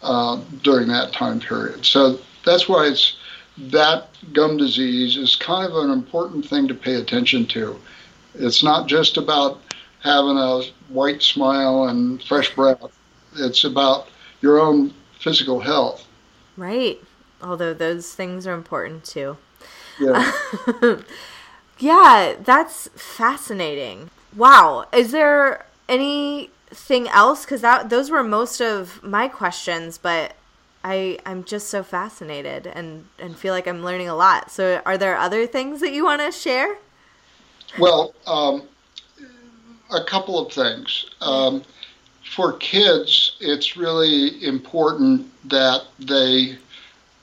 [0.03, 1.85] uh, during that time period.
[1.85, 3.17] So that's why it's
[3.59, 7.79] that gum disease is kind of an important thing to pay attention to.
[8.35, 9.61] It's not just about
[10.03, 12.83] having a white smile and fresh breath.
[13.37, 14.09] It's about
[14.41, 16.07] your own physical health.
[16.57, 17.01] Right.
[17.43, 19.37] Although those things are important too.
[19.99, 20.33] Yeah.
[21.79, 24.11] Yeah, that's fascinating.
[24.35, 24.87] Wow.
[24.93, 27.45] Is there anything else?
[27.45, 30.35] Because that those were most of my questions, but
[30.87, 34.53] I I'm just so fascinated and and feel like I'm learning a lot.
[34.53, 36.79] So, are there other things that you want to share?
[37.77, 38.63] Well, um,
[39.93, 41.07] a couple of things.
[41.21, 41.65] Um,
[42.37, 46.57] for kids, it's really important that they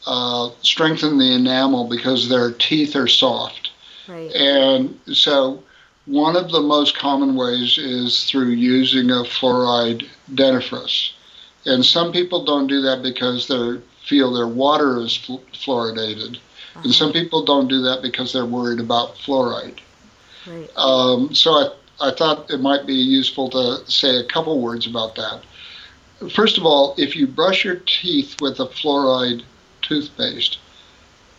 [0.05, 3.71] uh, strengthen the enamel because their teeth are soft.
[4.09, 4.31] Right.
[4.35, 5.63] And so,
[6.05, 11.13] one of the most common ways is through using a fluoride dentifrice.
[11.65, 16.39] And some people don't do that because they feel their water is fl- fluoridated.
[16.75, 19.77] And some people don't do that because they're worried about fluoride.
[20.47, 20.69] Right.
[20.75, 21.69] Um, so I,
[22.01, 25.43] I thought it might be useful to say a couple words about that.
[26.33, 29.43] First of all, if you brush your teeth with a fluoride
[29.81, 30.57] toothpaste,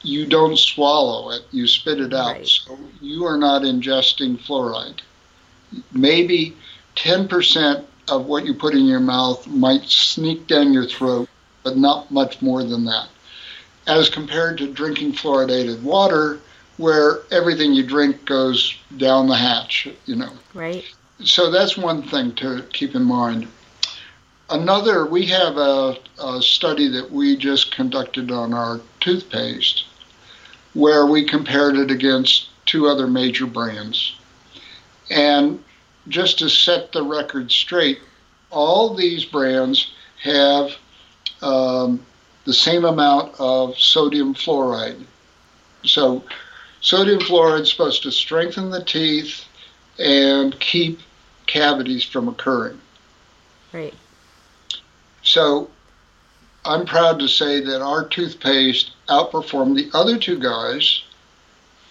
[0.02, 2.36] you don't swallow it, you spit it out.
[2.36, 2.46] Right.
[2.46, 5.00] So you are not ingesting fluoride.
[5.92, 6.56] Maybe
[6.96, 11.28] 10% of what you put in your mouth might sneak down your throat,
[11.62, 13.08] but not much more than that.
[13.86, 16.40] As compared to drinking fluoridated water,
[16.76, 20.32] where everything you drink goes down the hatch, you know.
[20.54, 20.84] Right.
[21.22, 23.46] So that's one thing to keep in mind.
[24.50, 29.84] Another, we have a, a study that we just conducted on our toothpaste
[30.74, 34.16] where we compared it against two other major brands.
[35.10, 35.62] And
[36.08, 38.00] just to set the record straight,
[38.50, 39.92] all these brands
[40.22, 40.72] have
[41.42, 42.04] um,
[42.44, 45.04] the same amount of sodium fluoride.
[45.84, 46.24] So,
[46.80, 49.44] sodium fluoride is supposed to strengthen the teeth
[49.98, 51.00] and keep
[51.46, 52.80] cavities from occurring.
[53.72, 53.94] Right.
[55.22, 55.70] So,
[56.64, 61.02] I'm proud to say that our toothpaste outperformed the other two guys,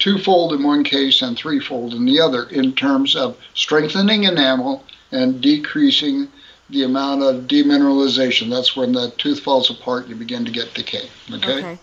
[0.03, 4.83] twofold in one case and threefold in the other, in terms of strengthening enamel
[5.13, 6.27] and decreasing
[6.69, 8.49] the amount of demineralization.
[8.49, 11.09] That's when the tooth falls apart, you begin to get decay.
[11.31, 11.59] Okay?
[11.59, 11.79] Okay.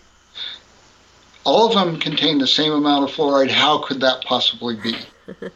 [1.45, 3.49] All of them contain the same amount of fluoride.
[3.49, 4.95] How could that possibly be?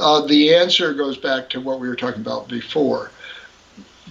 [0.00, 3.10] uh, the answer goes back to what we were talking about before.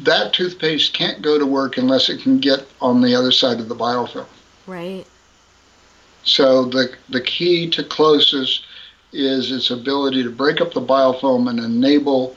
[0.01, 3.69] That toothpaste can't go to work unless it can get on the other side of
[3.69, 4.25] the biofilm.
[4.67, 5.07] Right.
[6.25, 8.61] So the the key to CloSYS
[9.13, 12.35] is its ability to break up the biofilm and enable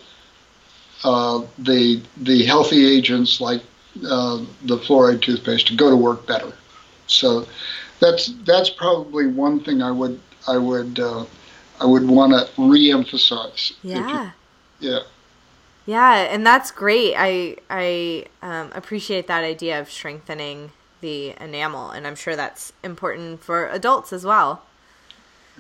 [1.05, 3.63] uh, the the healthy agents like
[4.09, 6.53] uh, the fluoride toothpaste to go to work better.
[7.07, 7.47] So
[8.01, 11.25] that's that's probably one thing I would I would uh,
[11.81, 13.73] I would want to reemphasize.
[13.83, 14.31] if you- Yeah.
[14.81, 14.99] yeah.
[15.87, 17.15] Yeah, and that's great.
[17.17, 23.43] I I um, appreciate that idea of strengthening the enamel, and I'm sure that's important
[23.43, 24.63] for adults as well.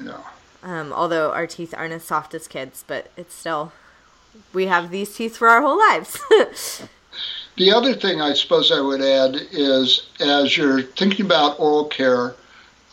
[0.03, 0.21] Yeah.
[0.63, 3.73] Um, although our teeth aren't as soft as kids, but it's still
[4.53, 6.21] we have these teeth for our whole lives.
[7.57, 12.37] The other thing I suppose I would add is as you're thinking about oral care,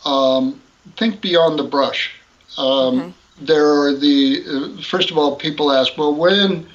[0.04, 0.60] um,
[0.96, 2.10] think beyond the brush.
[2.58, 2.66] Um,
[3.00, 3.12] Okay.
[3.42, 4.44] there are the
[4.78, 6.66] uh, first of all, people ask, well, when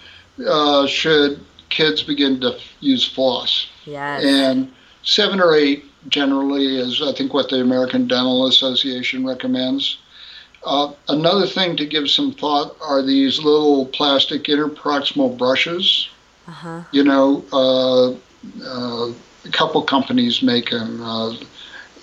[0.47, 3.67] uh, should kids begin to use floss?
[3.86, 4.24] Yes.
[4.24, 4.72] And
[5.04, 9.99] seven or eight generally is, I think, what the American Dental Association recommends.
[10.64, 16.10] Uh, another thing to give some thought are these little plastic interproximal brushes.
[16.47, 16.84] Uh-huh.
[16.91, 18.12] You know, uh,
[18.64, 19.12] uh,
[19.45, 21.36] a couple companies make them, uh,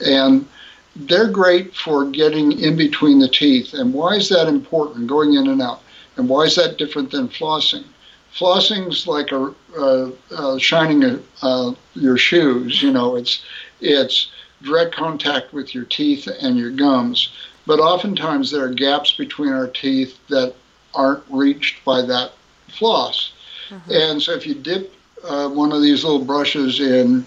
[0.05, 0.49] and
[0.97, 3.75] they're great for getting in between the teeth.
[3.75, 5.07] And why is that important?
[5.07, 5.83] Going in and out.
[6.17, 7.85] And why is that different than flossing?
[8.33, 12.83] Flossing's like a, uh, uh, shining uh, your shoes.
[12.83, 13.43] You know, it's
[13.81, 14.31] it's
[14.63, 17.33] direct contact with your teeth and your gums.
[17.67, 20.55] But oftentimes there are gaps between our teeth that
[20.95, 22.33] aren't reached by that
[22.69, 23.33] floss.
[23.69, 23.91] Mm-hmm.
[23.93, 27.27] And so if you dip uh, one of these little brushes in,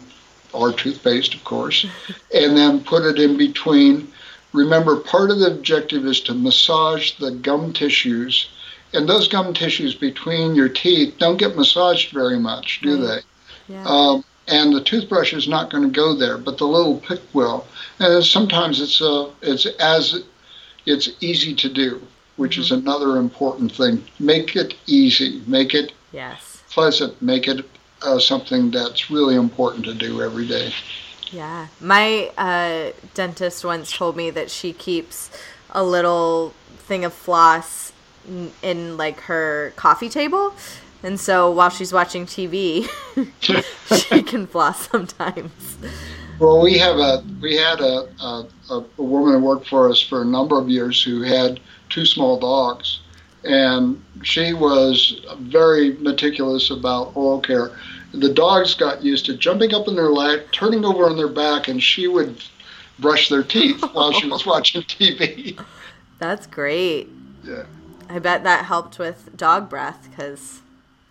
[0.53, 1.85] or toothpaste, of course,
[2.33, 4.11] and then put it in between,
[4.53, 8.49] remember part of the objective is to massage the gum tissues.
[8.93, 13.23] And those gum tissues between your teeth don't get massaged very much, do right.
[13.67, 13.73] they?
[13.73, 13.83] Yeah.
[13.85, 17.65] Um, and the toothbrush is not going to go there, but the little pick will.
[17.99, 20.23] And sometimes it's a, uh, it's as
[20.85, 22.01] it's easy to do,
[22.35, 22.61] which mm-hmm.
[22.61, 24.03] is another important thing.
[24.19, 27.65] Make it easy, make it yes pleasant, make it
[28.01, 30.73] uh, something that's really important to do every day.
[31.31, 35.29] Yeah, my uh, dentist once told me that she keeps
[35.69, 37.90] a little thing of floss
[38.61, 40.53] in, like her coffee table
[41.03, 42.87] and so while she's watching TV,
[43.39, 45.77] she can floss sometimes.
[46.39, 50.21] Well, we have a we had a, a, a woman who worked for us for
[50.21, 51.59] a number of years who had
[51.89, 53.01] two small dogs,
[53.43, 57.71] and she was very meticulous about oral care.
[58.13, 61.67] The dogs got used to jumping up in their lap, turning over on their back,
[61.67, 62.43] and she would
[62.99, 65.59] brush their teeth while she was watching TV.
[66.19, 67.09] That's great.
[67.43, 67.63] Yeah.
[68.11, 70.61] I bet that helped with dog breath because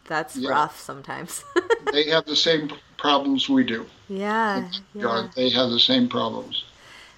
[0.06, 0.50] that's yeah.
[0.50, 1.44] rough sometimes.
[1.92, 3.86] they have the same problems we do.
[4.08, 5.28] Yeah, yeah.
[5.34, 6.64] They have the same problems.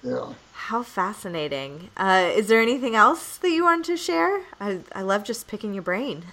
[0.01, 0.33] Yeah.
[0.53, 1.89] How fascinating.
[1.97, 4.43] Uh, is there anything else that you want to share?
[4.61, 6.23] I, I love just picking your brain.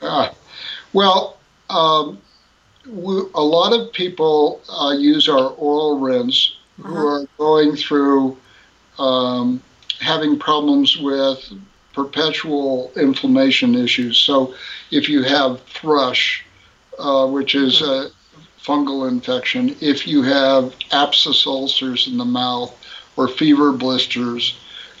[0.00, 0.30] uh,
[0.92, 1.38] well,
[1.70, 2.18] um,
[2.86, 7.06] we, a lot of people uh, use our oral rinse who uh-huh.
[7.06, 8.36] are going through
[9.00, 9.60] um,
[9.98, 11.52] having problems with
[11.94, 14.18] perpetual inflammation issues.
[14.18, 14.54] So
[14.90, 16.44] if you have thrush,
[16.98, 18.10] uh, which is a
[18.62, 22.74] fungal infection, if you have abscess ulcers in the mouth
[23.16, 24.58] or fever blisters,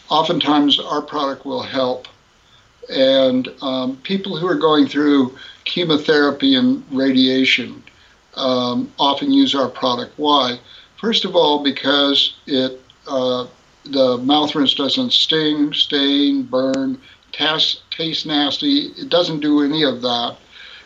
[0.08, 2.06] oftentimes our product will help.
[2.90, 7.82] And um, people who are going through chemotherapy and radiation
[8.34, 10.12] um, often use our product.
[10.16, 10.58] Why?
[11.00, 13.46] First of all, because it uh,
[13.84, 17.00] the mouth rinse doesn't sting, stain, burn,
[17.32, 18.92] taste, taste nasty.
[18.96, 20.36] It doesn't do any of that.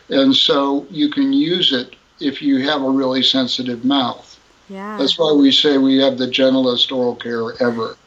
[0.09, 4.39] And so you can use it if you have a really sensitive mouth.
[4.67, 4.97] Yeah.
[4.97, 7.97] That's why we say we have the gentlest oral care ever.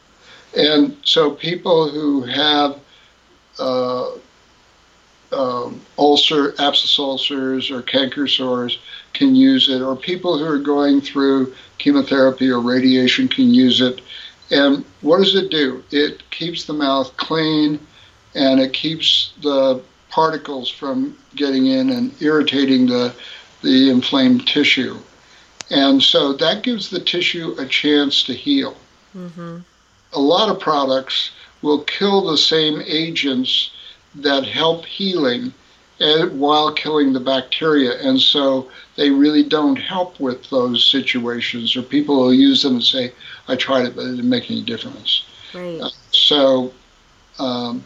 [0.55, 2.79] And so people who have
[3.59, 4.11] uh,
[5.31, 8.77] um, ulcer, abscess ulcers, or canker sores
[9.13, 14.01] can use it, or people who are going through chemotherapy or radiation can use it.
[14.53, 15.83] And what does it do?
[15.89, 17.79] It keeps the mouth clean
[18.35, 23.15] and it keeps the particles from getting in and irritating the,
[23.63, 24.99] the inflamed tissue.
[25.71, 28.77] And so that gives the tissue a chance to heal.
[29.17, 29.59] Mm-hmm.
[30.13, 31.31] A lot of products
[31.63, 33.71] will kill the same agents
[34.13, 35.51] that help healing
[35.99, 37.99] eh, while killing the bacteria.
[37.99, 42.83] And so they really don't help with those situations, or people will use them and
[42.83, 43.11] say,
[43.47, 45.25] I tried it, but it didn't make any difference.
[45.53, 45.81] Right.
[45.81, 46.73] Uh, so
[47.39, 47.83] um,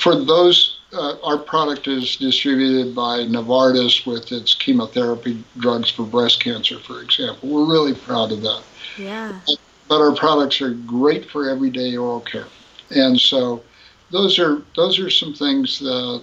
[0.00, 6.42] for those, uh, our product is distributed by Novartis with its chemotherapy drugs for breast
[6.42, 7.48] cancer, for example.
[7.48, 8.62] We're really proud of that.
[8.98, 9.40] Yeah.
[9.88, 12.46] But our products are great for everyday oral care,
[12.90, 13.62] and so
[14.10, 16.22] those are those are some things that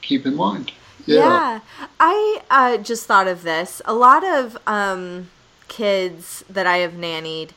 [0.00, 0.72] keep in mind.
[1.06, 1.60] Yeah, yeah.
[2.00, 3.82] I uh, just thought of this.
[3.84, 5.30] A lot of um,
[5.68, 7.50] kids that I have nannied,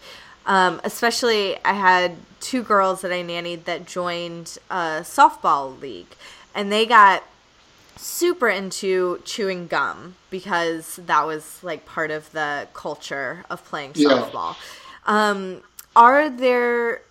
[0.46, 6.16] um, especially I had two girls that I nannied that joined a softball league,
[6.54, 7.24] and they got
[7.98, 14.56] super into chewing gum because that was like part of the culture of playing softball.
[15.08, 15.30] Yeah.
[15.30, 15.62] Um,
[15.96, 17.02] are there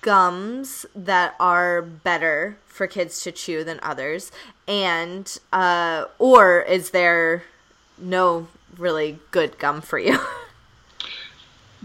[0.00, 4.32] gums that are better for kids to chew than others
[4.66, 7.44] and uh, or is there
[7.98, 8.48] no
[8.78, 10.18] really good gum for you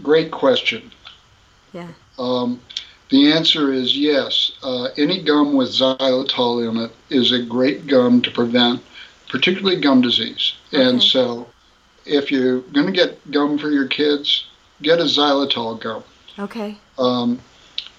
[0.02, 0.90] Great question.
[1.72, 1.88] Yeah.
[2.18, 2.60] Um,
[3.08, 4.52] The answer is yes.
[4.62, 8.82] Uh, any gum with xylitol in it is a great gum to prevent,
[9.28, 10.54] particularly gum disease.
[10.72, 10.82] Okay.
[10.82, 11.46] And so,
[12.04, 14.46] if you're going to get gum for your kids,
[14.82, 16.02] get a xylitol gum.
[16.38, 16.76] Okay.
[16.98, 17.40] Um,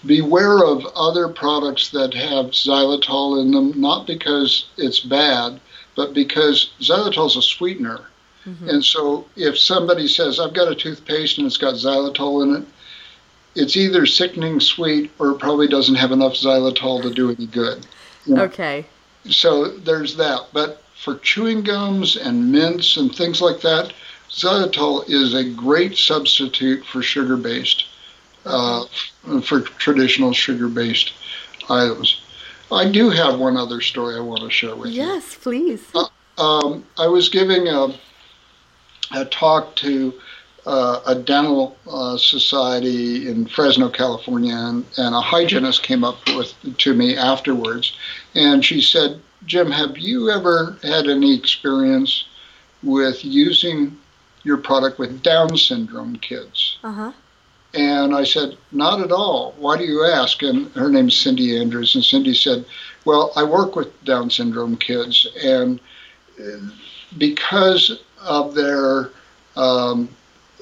[0.05, 5.59] beware of other products that have xylitol in them, not because it's bad,
[5.95, 8.01] but because xylitol is a sweetener.
[8.45, 8.69] Mm-hmm.
[8.69, 12.67] And so if somebody says, I've got a toothpaste and it's got xylitol in it,
[13.55, 17.85] it's either sickening sweet or it probably doesn't have enough xylitol to do any good.
[18.25, 18.43] You know?
[18.43, 18.85] Okay.
[19.25, 20.47] So there's that.
[20.53, 23.93] But for chewing gums and mints and things like that,
[24.29, 27.86] xylitol is a great substitute for sugar based,
[28.47, 28.85] uh,
[29.41, 31.13] for traditional sugar based
[31.69, 32.21] items.
[32.71, 35.13] I do have one other story I want to share with yes, you.
[35.13, 35.91] Yes, please.
[35.95, 37.87] Uh, um, I was giving a,
[39.13, 40.13] a talk to
[40.65, 46.53] uh, a dental uh, society in Fresno, California, and, and, a hygienist came up with
[46.77, 47.95] to me afterwards,
[48.35, 52.25] and she said, "Jim, have you ever had any experience
[52.83, 53.97] with using
[54.43, 57.13] your product with Down syndrome kids?" Uh-huh.
[57.73, 59.53] And I said, Not at all.
[59.57, 60.41] Why do you ask?
[60.41, 61.95] And her name's Cindy Andrews.
[61.95, 62.65] And Cindy said,
[63.05, 65.79] Well, I work with Down syndrome kids, and
[66.39, 66.69] uh,
[67.17, 69.11] because of their
[69.55, 70.09] um,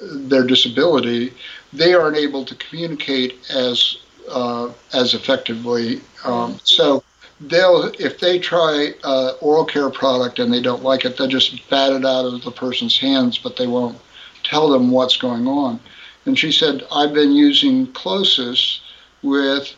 [0.01, 1.33] their disability,
[1.73, 3.97] they aren't able to communicate as
[4.29, 6.01] uh, as effectively.
[6.23, 7.03] Um, so
[7.39, 11.69] they'll if they try uh, oral care product and they don't like it, they'll just
[11.69, 13.97] bat it out of the person's hands, but they won't
[14.43, 15.79] tell them what's going on.
[16.25, 18.79] And she said, I've been using CloSYS
[19.21, 19.75] with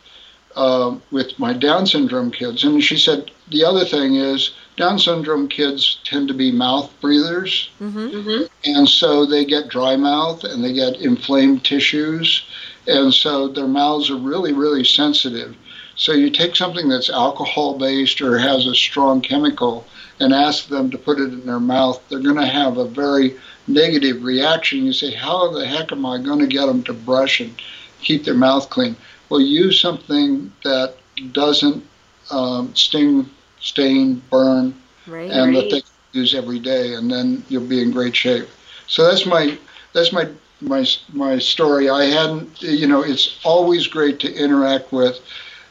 [0.56, 2.64] uh, with my Down syndrome kids.
[2.64, 7.70] And she said, the other thing is Down syndrome kids tend to be mouth breathers.
[7.80, 8.08] Mm-hmm.
[8.08, 8.44] Mm-hmm.
[8.64, 12.44] And so they get dry mouth and they get inflamed tissues.
[12.86, 15.56] And so their mouths are really, really sensitive.
[15.98, 19.84] So you take something that's alcohol based or has a strong chemical
[20.20, 23.36] and ask them to put it in their mouth, they're going to have a very
[23.66, 27.40] negative reaction, you say, How the heck am I going to get them to brush
[27.40, 27.54] and
[28.00, 28.96] keep their mouth clean?
[29.28, 30.94] Well, use something that
[31.32, 31.84] doesn't
[32.30, 33.28] um, sting,
[33.60, 34.74] stain, burn,
[35.06, 35.70] right, and right.
[35.70, 35.82] that
[36.12, 38.48] they use every day, and then you'll be in great shape.
[38.86, 39.58] So that's my
[39.92, 40.28] that's my
[40.60, 41.90] my my story.
[41.90, 45.20] I hadn't, you know, it's always great to interact with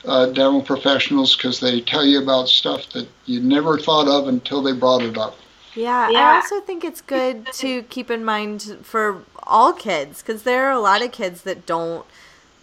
[0.07, 4.61] uh, dental professionals because they tell you about stuff that you never thought of until
[4.61, 5.37] they brought it up.
[5.75, 10.43] Yeah, yeah, I also think it's good to keep in mind for all kids because
[10.43, 12.05] there are a lot of kids that don't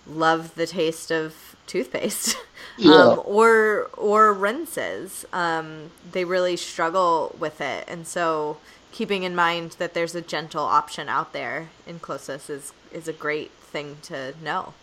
[0.07, 2.37] love the taste of toothpaste
[2.77, 2.93] yeah.
[2.93, 5.25] um, or or rinses.
[5.33, 8.57] Um, they really struggle with it, and so
[8.91, 13.13] keeping in mind that there's a gentle option out there in CloSYS is is a
[13.13, 14.75] great thing to know.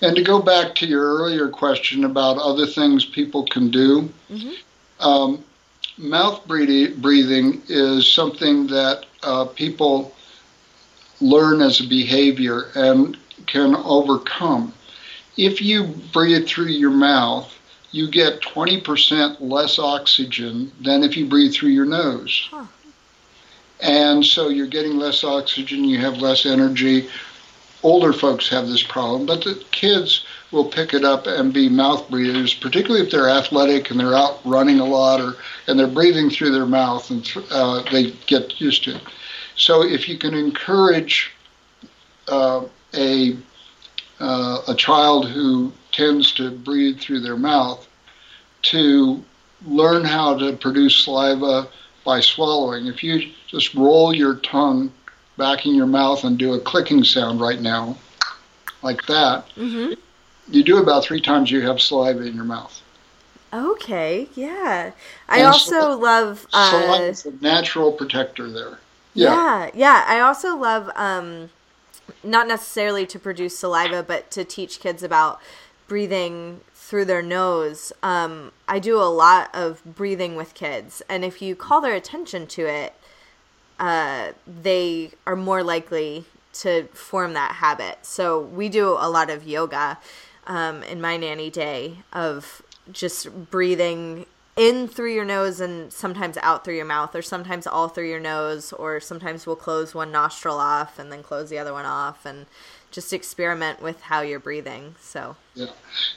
[0.00, 5.06] And to go back to your earlier question about other things people can do, mm-hmm.
[5.06, 5.44] um,
[5.98, 10.14] mouth breathing is something that uh, people
[11.20, 13.16] learn as a behavior and
[13.46, 14.72] can overcome.
[15.36, 17.50] If you breathe through your mouth,
[17.90, 22.48] you get 20% less oxygen than if you breathe through your nose.
[22.50, 22.66] Huh.
[23.80, 27.08] And so you're getting less oxygen, you have less energy.
[27.84, 32.08] Older folks have this problem, but the kids will pick it up and be mouth
[32.10, 36.30] breathers, particularly if they're athletic and they're out running a lot or and they're breathing
[36.30, 39.02] through their mouth and uh, they get used to it.
[39.54, 41.30] So if you can encourage
[42.26, 42.64] uh,
[42.94, 43.36] a
[44.20, 47.86] uh, a child who tends to breathe through their mouth
[48.62, 49.22] to
[49.66, 51.68] learn how to produce saliva
[52.04, 52.86] by swallowing.
[52.86, 54.92] If you just roll your tongue
[55.36, 57.96] back in your mouth and do a clicking sound right now,
[58.82, 59.94] like that, mm-hmm
[60.48, 62.82] you do about three times you have saliva in your mouth.
[63.52, 64.92] Okay, yeah.
[65.28, 68.78] I and also so, love uh, a natural protector there.
[69.14, 69.30] Yeah.
[69.34, 70.04] yeah, yeah.
[70.08, 71.50] I also love um,
[72.24, 75.40] not necessarily to produce saliva, but to teach kids about
[75.86, 77.92] breathing through their nose.
[78.02, 82.48] Um, I do a lot of breathing with kids, and if you call their attention
[82.48, 82.94] to it,
[83.78, 87.98] uh, they are more likely to form that habit.
[88.02, 89.98] So we do a lot of yoga
[90.46, 92.62] um, in my nanny day of
[92.92, 97.88] just breathing in through your nose and sometimes out through your mouth or sometimes all
[97.88, 101.72] through your nose or sometimes we'll close one nostril off and then close the other
[101.72, 102.46] one off and
[102.92, 104.94] just experiment with how you're breathing.
[105.00, 105.72] So yeah.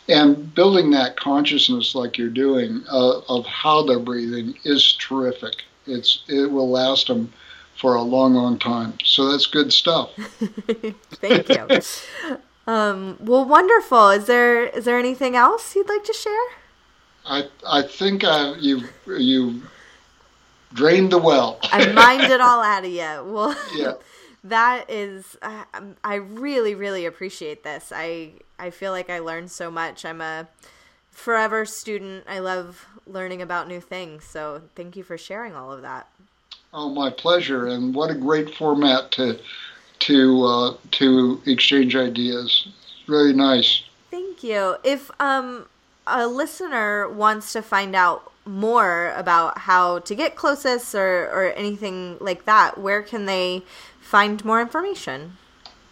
[0.07, 5.63] And building that consciousness like you're doing uh, of how they're breathing is terrific.
[5.87, 7.33] It's it will last them
[7.77, 10.11] for a long long time so that's good stuff
[11.21, 11.67] thank you
[12.67, 14.09] Um, well, wonderful.
[14.09, 16.47] Is there is there anything else you'd like to share?
[17.25, 19.61] I I think I, you you
[20.73, 21.59] drained the well.
[21.71, 23.23] I mined it all out of you.
[23.33, 23.93] Well, Yeah.
[24.43, 25.65] that is I,
[26.03, 27.91] I really really appreciate this.
[27.95, 30.05] I I feel like I learned so much.
[30.05, 30.47] I'm a
[31.11, 32.25] forever student.
[32.27, 34.23] I love learning about new things.
[34.25, 36.07] So thank you for sharing all of that.
[36.73, 37.67] Oh, my pleasure.
[37.67, 39.39] And what a great format to
[39.99, 42.67] to uh, to exchange ideas.
[43.07, 43.83] Very nice.
[44.11, 44.75] Thank you.
[44.83, 45.67] If um
[46.05, 52.17] a listener wants to find out more about how to get CloSYS or or anything
[52.19, 53.63] like that, where can they
[53.99, 55.37] find more information?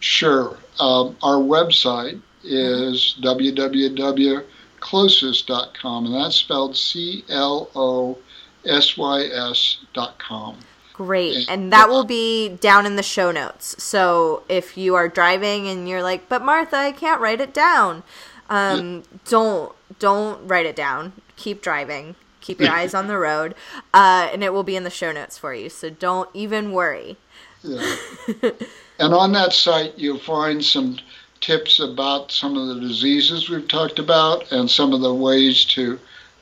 [0.00, 0.56] Sure.
[0.78, 8.18] Um, our website is www.closys.com, and that's spelled C L O
[8.66, 10.58] S Y S.com.
[10.92, 11.46] Great.
[11.48, 13.82] And that will be down in the show notes.
[13.82, 18.02] So if you are driving and you're like, "But Martha, I can't write it down."
[18.48, 21.12] Um, don't don't write it down.
[21.36, 22.14] Keep driving.
[22.40, 23.54] Keep your eyes on the road.
[23.92, 25.68] Uh, and it will be in the show notes for you.
[25.68, 27.16] So don't even worry.
[27.62, 27.96] Yeah.
[28.98, 30.98] and on that site, you'll find some
[31.40, 35.98] tips about some of the diseases we've talked about and some of the ways to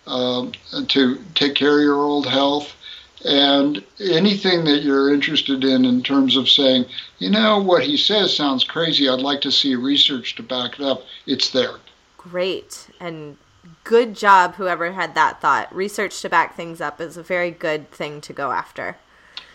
[0.07, 0.53] um,
[0.89, 2.75] to take care of your old health
[3.25, 6.85] and anything that you're interested in in terms of saying,
[7.19, 9.09] you know, what he says sounds crazy.
[9.09, 11.03] I'd like to see research to back it up.
[11.27, 11.77] It's there.
[12.19, 12.89] Great.
[13.01, 13.39] And
[13.83, 15.75] good job, whoever had that thought.
[15.75, 18.97] Research to back things up is a very good thing to go after.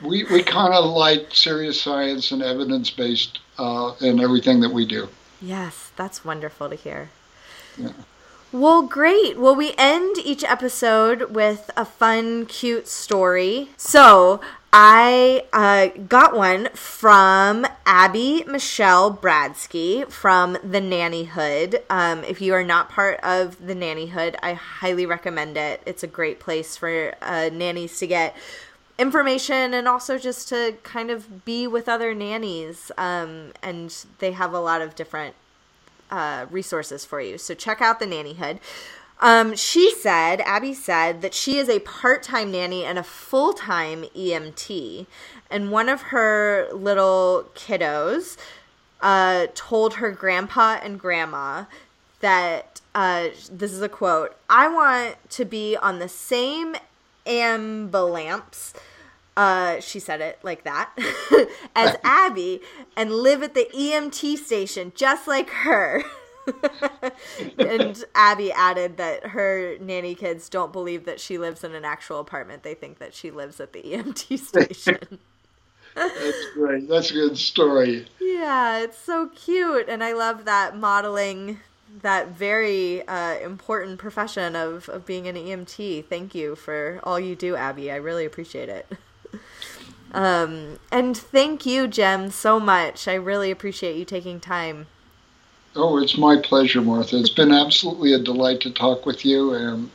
[0.01, 4.85] We, we kind of like serious science and evidence based uh, in everything that we
[4.85, 5.09] do.
[5.41, 7.09] Yes, that's wonderful to hear.
[7.77, 7.91] Yeah.
[8.51, 9.37] Well, great.
[9.37, 13.69] Well, we end each episode with a fun, cute story.
[13.77, 14.41] So,
[14.73, 21.83] I uh, got one from Abby Michelle Bradsky from the Nannyhood.
[21.91, 25.83] Um, if you are not part of the Nannyhood, I highly recommend it.
[25.85, 28.35] It's a great place for uh, nannies to get
[28.97, 32.91] information and also just to kind of be with other nannies.
[32.97, 35.35] Um, and they have a lot of different
[36.11, 37.37] uh, resources for you.
[37.37, 38.59] So check out the Nannyhood.
[39.21, 43.53] Um, she said, Abby said that she is a part time nanny and a full
[43.53, 45.07] time EMT.
[45.51, 48.37] And one of her little kiddos
[49.01, 51.65] uh, told her grandpa and grandma
[52.21, 56.75] that uh, this is a quote I want to be on the same
[57.25, 58.73] ambulance.
[59.39, 60.91] Uh, she said it like that,
[61.75, 62.59] as Abby,
[62.97, 66.03] and live at the EMT station just like her.
[67.57, 72.19] and Abby added that her nanny kids don't believe that she lives in an actual
[72.19, 72.63] apartment.
[72.63, 75.19] They think that she lives at the EMT station.
[75.95, 76.89] That's great.
[76.89, 78.07] That's a good story.
[78.19, 79.87] yeah, it's so cute.
[79.87, 81.59] And I love that modeling
[82.01, 86.07] that very uh, important profession of, of being an EMT.
[86.07, 87.89] Thank you for all you do, Abby.
[87.89, 88.85] I really appreciate it.
[90.13, 93.07] Um, and thank you, Jim, so much.
[93.07, 94.87] I really appreciate you taking time.
[95.75, 97.17] Oh, it's my pleasure, Martha.
[97.17, 99.53] It's been absolutely a delight to talk with you.
[99.53, 99.89] And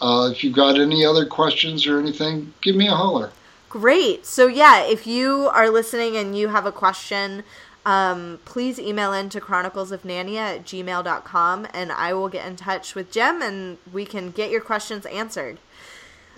[0.00, 3.30] uh, if you've got any other questions or anything, give me a holler.
[3.70, 4.26] Great.
[4.26, 7.42] So, yeah, if you are listening and you have a question,
[7.86, 13.10] um, please email in to chroniclesofnania at gmail.com and I will get in touch with
[13.10, 15.58] Jim and we can get your questions answered.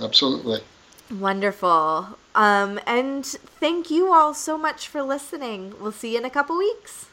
[0.00, 0.60] Absolutely.
[1.10, 2.08] Wonderful.
[2.34, 5.74] Um, and thank you all so much for listening.
[5.80, 7.06] We'll see you in a couple weeks.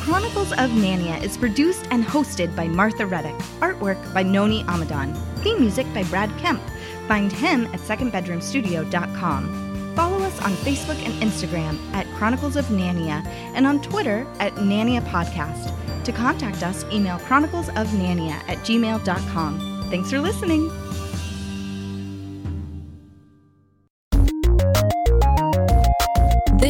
[0.00, 3.34] Chronicles of Nania is produced and hosted by Martha Reddick.
[3.60, 5.14] Artwork by Noni Amadon.
[5.42, 6.62] Theme music by Brad Kemp.
[7.06, 9.94] Find him at secondbedroomstudio.com.
[9.94, 15.02] Follow us on Facebook and Instagram at Chronicles of Nania and on Twitter at Nania
[15.02, 15.74] Podcast.
[16.04, 19.88] To contact us, email chroniclesofnania at gmail.com.
[19.90, 20.70] Thanks for listening.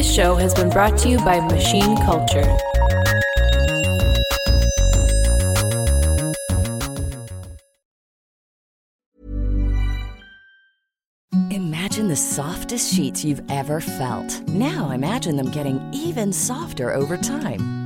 [0.09, 2.57] Show has been brought to you by Machine Culture.
[11.51, 14.41] Imagine the softest sheets you've ever felt.
[14.49, 17.78] Now imagine them getting even softer over time.